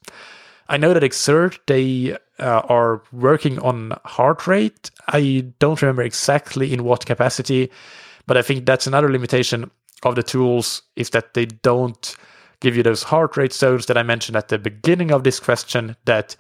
I 0.70 0.78
know 0.78 0.94
that 0.94 1.04
Xert 1.04 1.60
they 1.68 2.18
uh, 2.40 2.62
are 2.68 3.04
working 3.12 3.60
on 3.60 3.94
heart 4.06 4.48
rate. 4.48 4.90
I 5.08 5.46
don't 5.60 5.82
remember 5.82 6.04
exactly 6.04 6.74
in 6.74 6.84
what 6.84 7.06
capacity, 7.06 7.72
but 8.26 8.38
I 8.38 8.42
think 8.42 8.66
that's 8.66 8.88
another 8.88 9.12
limitation 9.12 9.70
of 10.04 10.16
the 10.16 10.24
tools 10.24 10.82
is 10.96 11.12
that 11.12 11.34
they 11.34 11.46
don't 11.46 12.16
give 12.60 12.76
you 12.76 12.84
those 12.84 13.04
heart 13.04 13.38
rate 13.38 13.54
zones 13.54 13.86
that 13.88 13.98
I 13.98 14.04
mentioned 14.04 14.36
at 14.36 14.48
the 14.48 14.58
beginning 14.58 15.12
of 15.12 15.24
this 15.24 15.40
question. 15.40 15.96
That 16.06 16.36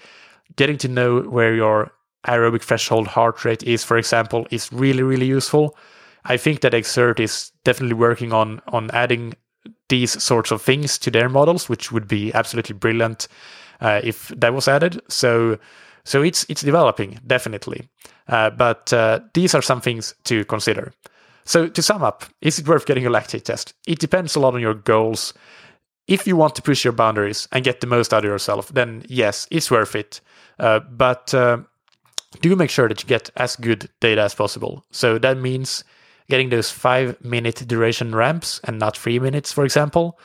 getting 0.55 0.77
to 0.79 0.88
know 0.88 1.21
where 1.21 1.53
your 1.53 1.91
aerobic 2.27 2.62
threshold 2.62 3.07
heart 3.07 3.43
rate 3.43 3.63
is, 3.63 3.84
for 3.84 3.97
example, 3.97 4.47
is 4.51 4.71
really 4.71 5.03
really 5.03 5.27
useful. 5.27 5.77
I 6.25 6.38
think 6.38 6.62
that 6.62 6.73
Xert 6.73 7.19
is 7.19 7.51
definitely 7.63 7.95
working 7.95 8.34
on 8.34 8.62
on 8.67 8.91
adding 8.91 9.34
these 9.89 10.21
sorts 10.23 10.51
of 10.51 10.62
things 10.62 10.97
to 10.99 11.12
their 11.12 11.29
models, 11.29 11.69
which 11.69 11.91
would 11.91 12.07
be 12.07 12.34
absolutely 12.34 12.75
brilliant 12.75 13.27
uh, 13.82 14.02
if 14.04 14.30
that 14.30 14.54
was 14.54 14.67
added. 14.67 15.02
So 15.08 15.58
so 16.04 16.24
it's 16.24 16.46
it's 16.50 16.62
developing 16.62 17.20
definitely, 17.28 17.88
uh, 18.28 18.50
but 18.52 18.91
uh, 18.94 19.20
these 19.34 19.54
are 19.54 19.62
some 19.62 19.82
things 19.82 20.15
to 20.26 20.46
consider. 20.46 20.94
So 21.46 21.67
to 21.67 21.82
sum 21.82 22.04
up, 22.04 22.26
is 22.41 22.60
it 22.60 22.67
worth 22.67 22.86
getting 22.86 23.06
a 23.06 23.10
lactate 23.10 23.44
test? 23.44 23.74
It 23.88 24.00
depends 24.00 24.36
a 24.36 24.39
lot 24.39 24.54
on 24.54 24.62
your 24.62 24.74
goals. 24.74 25.34
If 26.08 26.28
you 26.28 26.36
want 26.36 26.56
to 26.56 26.62
push 26.62 26.84
your 26.84 26.94
boundaries 26.94 27.48
and 27.52 27.63
get 27.63 27.82
the 27.82 27.88
most 27.88 28.13
out 28.13 28.26
of 28.26 28.30
yourself, 28.30 28.70
then 28.70 29.04
yes, 29.08 29.48
it's 29.52 29.72
worth 29.72 29.96
it. 29.96 30.22
Uh, 30.60 30.80
but 30.80 31.34
uh, 31.34 31.60
do 32.41 32.56
make 32.56 32.70
sure 32.70 32.88
that 32.88 33.02
you 33.02 33.08
get 33.08 33.30
as 33.38 33.56
good 33.56 33.89
data 34.00 34.22
as 34.22 34.36
possible. 34.36 34.84
So 34.91 35.17
that 35.20 35.38
means 35.38 35.84
getting 36.30 36.50
those 36.50 36.72
five 36.72 37.24
minute 37.24 37.63
duration 37.67 38.13
ramps 38.15 38.60
and 38.63 38.80
not 38.80 38.98
three 38.98 39.20
minutes, 39.20 39.52
for 39.52 39.63
example 39.63 40.20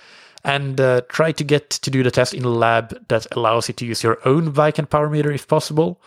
and 0.46 0.80
uh, 0.80 1.02
try 1.08 1.32
to 1.32 1.44
get 1.44 1.68
to 1.70 1.90
do 1.90 2.04
the 2.04 2.10
test 2.10 2.32
in 2.32 2.44
a 2.44 2.48
lab 2.48 2.96
that 3.08 3.26
allows 3.32 3.68
you 3.68 3.74
to 3.74 3.84
use 3.84 4.02
your 4.04 4.18
own 4.24 4.52
bike 4.52 4.78
and 4.78 4.88
power 4.88 5.10
meter 5.10 5.32
if 5.32 5.48
possible. 5.48 6.00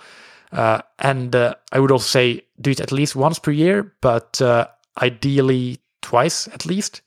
Uh, 0.54 0.82
and 0.98 1.36
uh, 1.36 1.54
I 1.74 1.80
would 1.80 1.92
also 1.92 2.08
say 2.08 2.42
do 2.60 2.72
it 2.72 2.80
at 2.80 2.94
least 2.94 3.18
once 3.18 3.38
per 3.38 3.52
year, 3.52 3.94
but 4.00 4.42
uh, 4.42 4.68
ideally 5.02 5.80
twice 6.02 6.48
at 6.48 6.66
least. 6.66 7.02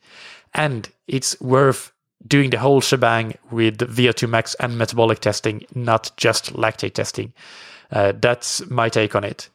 And 0.54 0.88
it's 1.08 1.40
worth 1.40 1.90
doing 2.26 2.50
the 2.50 2.58
whole 2.58 2.82
shebang 2.82 3.34
with 3.50 3.78
VO2 3.78 4.28
max 4.28 4.54
and 4.56 4.76
metabolic 4.76 5.20
testing, 5.20 5.64
not 5.74 6.10
just 6.18 6.52
lactate 6.52 6.92
testing. 6.92 7.32
Uh, 7.90 8.12
that's 8.20 8.64
my 8.70 8.90
take 8.90 9.16
on 9.16 9.24
it. 9.24 9.48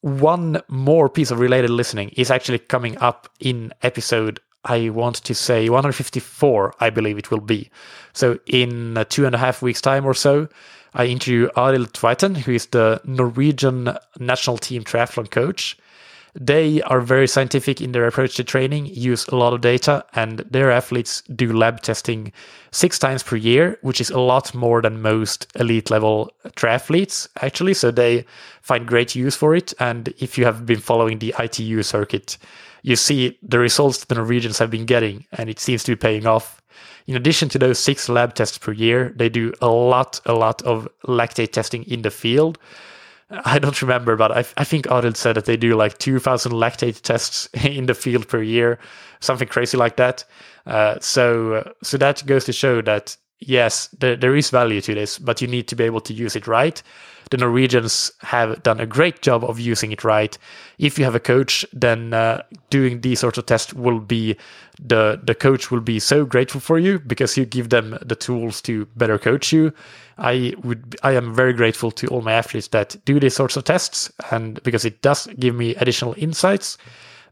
One 0.00 0.62
more 0.68 1.08
piece 1.08 1.32
of 1.32 1.40
related 1.40 1.70
listening 1.70 2.10
is 2.10 2.30
actually 2.30 2.60
coming 2.60 2.96
up 2.98 3.28
in 3.40 3.72
episode 3.82 4.38
I 4.66 4.90
want 4.90 5.16
to 5.16 5.34
say 5.34 5.68
154, 5.68 6.74
I 6.80 6.90
believe 6.90 7.18
it 7.18 7.30
will 7.30 7.40
be. 7.40 7.70
So 8.12 8.38
in 8.46 8.98
uh, 8.98 9.04
two 9.04 9.24
and 9.24 9.34
a 9.34 9.38
half 9.38 9.62
weeks' 9.62 9.80
time 9.80 10.04
or 10.04 10.14
so, 10.14 10.48
I 10.94 11.06
interview 11.06 11.48
Arild 11.56 11.92
Tveiten, 11.92 12.36
who 12.36 12.52
is 12.52 12.66
the 12.66 13.00
Norwegian 13.04 13.96
national 14.18 14.58
team 14.58 14.82
triathlon 14.82 15.30
coach. 15.30 15.76
They 16.38 16.82
are 16.82 17.00
very 17.00 17.26
scientific 17.26 17.80
in 17.80 17.92
their 17.92 18.06
approach 18.06 18.36
to 18.36 18.44
training, 18.44 18.86
use 18.86 19.26
a 19.28 19.36
lot 19.36 19.54
of 19.54 19.62
data, 19.62 20.04
and 20.14 20.40
their 20.50 20.70
athletes 20.70 21.22
do 21.34 21.52
lab 21.52 21.80
testing 21.80 22.32
six 22.72 22.98
times 22.98 23.22
per 23.22 23.36
year, 23.36 23.78
which 23.80 24.02
is 24.02 24.10
a 24.10 24.20
lot 24.20 24.54
more 24.54 24.82
than 24.82 25.00
most 25.00 25.46
elite 25.54 25.90
level 25.90 26.30
triathletes, 26.56 27.28
actually. 27.40 27.72
So 27.72 27.90
they 27.90 28.26
find 28.60 28.86
great 28.86 29.14
use 29.14 29.34
for 29.34 29.54
it. 29.54 29.72
And 29.80 30.12
if 30.18 30.36
you 30.36 30.44
have 30.44 30.66
been 30.66 30.80
following 30.80 31.20
the 31.20 31.34
ITU 31.38 31.82
circuit, 31.82 32.36
you 32.82 32.96
see 32.96 33.38
the 33.42 33.58
results 33.58 34.04
the 34.04 34.14
Norwegians 34.14 34.58
have 34.58 34.70
been 34.70 34.86
getting, 34.86 35.24
and 35.32 35.48
it 35.50 35.58
seems 35.58 35.82
to 35.84 35.92
be 35.92 35.96
paying 35.96 36.26
off. 36.26 36.62
In 37.06 37.14
addition 37.14 37.48
to 37.50 37.58
those 37.58 37.78
six 37.78 38.08
lab 38.08 38.34
tests 38.34 38.58
per 38.58 38.72
year, 38.72 39.12
they 39.16 39.28
do 39.28 39.52
a 39.60 39.68
lot, 39.68 40.20
a 40.26 40.34
lot 40.34 40.62
of 40.62 40.88
lactate 41.06 41.52
testing 41.52 41.84
in 41.84 42.02
the 42.02 42.10
field. 42.10 42.58
I 43.30 43.58
don't 43.58 43.80
remember, 43.82 44.16
but 44.16 44.32
I, 44.32 44.44
I 44.56 44.64
think 44.64 44.86
Arild 44.86 45.16
said 45.16 45.34
that 45.36 45.46
they 45.46 45.56
do 45.56 45.74
like 45.74 45.98
2,000 45.98 46.52
lactate 46.52 47.00
tests 47.02 47.48
in 47.54 47.86
the 47.86 47.94
field 47.94 48.28
per 48.28 48.42
year, 48.42 48.78
something 49.20 49.48
crazy 49.48 49.76
like 49.76 49.96
that. 49.96 50.24
Uh, 50.66 50.96
so, 51.00 51.72
so 51.82 51.96
that 51.96 52.24
goes 52.26 52.44
to 52.44 52.52
show 52.52 52.82
that 52.82 53.16
yes, 53.40 53.88
there, 53.98 54.16
there 54.16 54.36
is 54.36 54.50
value 54.50 54.80
to 54.80 54.94
this, 54.94 55.18
but 55.18 55.40
you 55.40 55.48
need 55.48 55.68
to 55.68 55.76
be 55.76 55.84
able 55.84 56.00
to 56.00 56.12
use 56.12 56.36
it 56.36 56.46
right. 56.46 56.82
The 57.30 57.38
Norwegians 57.38 58.12
have 58.20 58.62
done 58.62 58.78
a 58.78 58.86
great 58.86 59.20
job 59.20 59.44
of 59.44 59.58
using 59.58 59.90
it 59.90 60.04
right. 60.04 60.36
If 60.78 60.96
you 60.98 61.04
have 61.04 61.16
a 61.16 61.20
coach, 61.20 61.66
then 61.72 62.14
uh, 62.14 62.42
doing 62.70 63.00
these 63.00 63.18
sorts 63.18 63.36
of 63.36 63.46
tests 63.46 63.74
will 63.74 63.98
be 63.98 64.36
the 64.78 65.20
the 65.22 65.34
coach 65.34 65.70
will 65.70 65.80
be 65.80 65.98
so 65.98 66.24
grateful 66.24 66.60
for 66.60 66.78
you 66.78 66.98
because 67.00 67.36
you 67.36 67.44
give 67.44 67.70
them 67.70 67.98
the 68.00 68.14
tools 68.14 68.62
to 68.62 68.86
better 68.96 69.18
coach 69.18 69.52
you. 69.52 69.72
I 70.18 70.54
would 70.62 70.96
I 71.02 71.12
am 71.12 71.34
very 71.34 71.52
grateful 71.52 71.90
to 71.92 72.06
all 72.08 72.22
my 72.22 72.32
athletes 72.32 72.68
that 72.68 72.96
do 73.04 73.18
these 73.18 73.34
sorts 73.34 73.56
of 73.56 73.64
tests 73.64 74.12
and 74.30 74.62
because 74.62 74.84
it 74.84 75.02
does 75.02 75.26
give 75.38 75.54
me 75.54 75.74
additional 75.76 76.14
insights. 76.16 76.78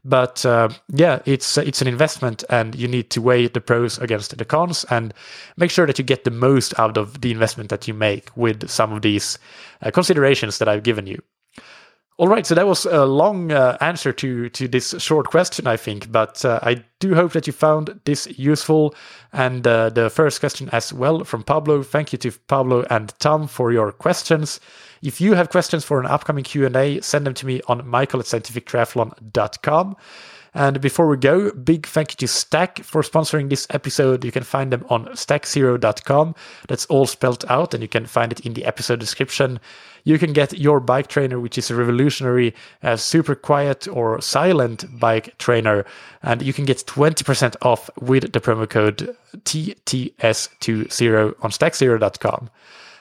But 0.07 0.45
uh, 0.45 0.69
yeah, 0.89 1.19
it's 1.25 1.57
it's 1.57 1.81
an 1.81 1.87
investment, 1.87 2.43
and 2.49 2.75
you 2.75 2.87
need 2.87 3.09
to 3.09 3.21
weigh 3.21 3.47
the 3.47 3.59
pros 3.59 3.97
against 3.97 4.37
the 4.37 4.45
cons, 4.45 4.85
and 4.91 5.13
make 5.57 5.71
sure 5.71 5.87
that 5.87 5.97
you 5.97 6.05
get 6.05 6.23
the 6.25 6.31
most 6.31 6.79
out 6.79 6.95
of 6.97 7.21
the 7.21 7.31
investment 7.31 7.69
that 7.71 7.87
you 7.87 7.95
make 7.95 8.29
with 8.37 8.69
some 8.69 8.93
of 8.93 9.01
these 9.01 9.39
uh, 9.81 9.89
considerations 9.89 10.59
that 10.59 10.69
I've 10.69 10.83
given 10.83 11.07
you. 11.07 11.21
All 12.17 12.29
right, 12.29 12.45
so 12.45 12.55
that 12.55 12.65
was 12.65 12.85
a 12.85 13.05
long 13.05 13.51
uh, 13.51 13.77
answer 13.81 14.13
to 14.13 14.47
to 14.49 14.69
this 14.69 14.95
short 14.99 15.27
question, 15.27 15.67
I 15.67 15.75
think, 15.75 16.13
but 16.13 16.45
uh, 16.45 16.59
I 16.63 16.81
do 17.01 17.13
hope 17.13 17.33
that 17.33 17.45
you 17.45 17.51
found 17.51 17.99
this 18.05 18.25
useful. 18.39 18.95
And 19.33 19.67
uh, 19.67 19.89
the 19.89 20.09
first 20.09 20.39
question 20.39 20.69
as 20.71 20.93
well 20.93 21.25
from 21.25 21.43
Pablo. 21.43 21.83
Thank 21.83 22.13
you 22.13 22.17
to 22.19 22.31
Pablo 22.47 22.85
and 22.89 23.13
Tom 23.19 23.47
for 23.47 23.73
your 23.73 23.91
questions. 23.91 24.61
If 25.01 25.19
you 25.19 25.33
have 25.33 25.49
questions 25.49 25.83
for 25.83 25.99
an 25.99 26.05
upcoming 26.05 26.45
Q 26.45 26.65
and 26.65 26.75
A, 26.77 27.01
send 27.01 27.27
them 27.27 27.33
to 27.33 27.45
me 27.45 27.59
on 27.67 27.85
mikael 27.85 28.21
at 28.21 28.27
scientifictriathlon.com. 28.27 29.97
And 30.55 30.79
before 30.79 31.07
we 31.07 31.17
go, 31.17 31.51
big 31.51 31.85
thank 31.85 32.13
you 32.13 32.27
to 32.27 32.27
Stac 32.27 32.81
for 32.81 33.01
sponsoring 33.01 33.49
this 33.49 33.67
episode. 33.71 34.23
You 34.23 34.31
can 34.31 34.43
find 34.43 34.71
them 34.71 34.85
on 34.89 35.07
staczero.com. 35.07 36.33
That's 36.69 36.85
all 36.85 37.05
spelled 37.05 37.43
out, 37.49 37.73
and 37.73 37.83
you 37.83 37.89
can 37.89 38.05
find 38.05 38.31
it 38.31 38.39
in 38.39 38.53
the 38.53 38.63
episode 38.63 39.01
description. 39.01 39.59
You 40.05 40.17
can 40.17 40.31
get 40.31 40.57
your 40.57 40.79
bike 40.79 41.07
trainer, 41.07 41.41
which 41.41 41.57
is 41.57 41.69
a 41.69 41.75
revolutionary, 41.75 42.55
uh, 42.81 42.95
super 42.95 43.35
quiet 43.35 43.85
or 43.89 44.21
silent 44.21 44.85
bike 44.97 45.37
trainer, 45.39 45.83
and 46.23 46.41
you 46.41 46.53
can 46.53 46.63
get 46.63 46.85
20% 46.85 47.57
off 47.61 47.89
with 47.99 48.31
the 48.31 48.39
promo 48.39 48.69
code 48.69 49.13
TTS20 49.43 51.35
on 51.41 51.51
staczero.com. 51.51 52.49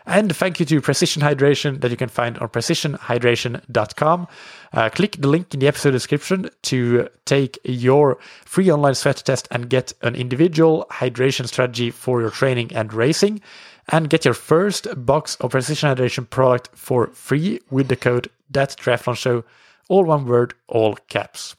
And 0.07 0.35
thank 0.37 0.61
you 0.61 0.67
to 0.67 0.81
Precision 0.83 1.23
Hydration 1.23 1.81
that 1.81 1.91
you 1.91 1.97
can 1.97 2.11
find 2.11 2.37
on 2.39 2.49
precisionhydration.com. 2.49 4.29
Uh, 4.73 4.91
click 4.91 5.17
the 5.19 5.29
link 5.29 5.55
in 5.55 5.61
the 5.61 5.67
episode 5.67 5.93
description 5.93 6.51
to 6.63 7.09
take 7.25 7.59
your 7.65 8.19
free 8.45 8.71
online 8.71 8.95
sweat 8.95 9.23
test 9.25 9.49
and 9.51 9.71
get 9.71 9.95
an 10.03 10.15
individual 10.15 10.87
hydration 10.91 11.47
strategy 11.47 11.91
for 11.91 12.21
your 12.21 12.31
training 12.31 12.75
and 12.75 12.93
racing. 12.93 13.41
And 13.89 14.09
get 14.11 14.25
your 14.25 14.35
first 14.35 14.89
box 14.97 15.37
of 15.37 15.51
Precision 15.51 15.95
Hydration 15.95 16.29
product 16.29 16.71
for 16.75 17.09
free 17.09 17.61
with 17.71 17.89
the 17.89 17.97
code 17.97 18.31
That 18.51 18.77
Triathlon 18.79 19.45
all 19.89 20.05
one 20.05 20.27
word, 20.27 20.55
all 20.69 20.97
caps. 21.09 21.57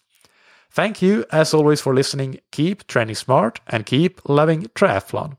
Thank 0.72 1.02
you, 1.02 1.26
as 1.32 1.54
always, 1.54 1.82
for 1.82 1.94
listening. 1.94 2.40
Keep 2.52 2.88
training 2.88 3.16
smart 3.16 3.60
and 3.68 3.86
keep 3.86 4.28
loving 4.28 4.64
triathlon. 4.76 5.38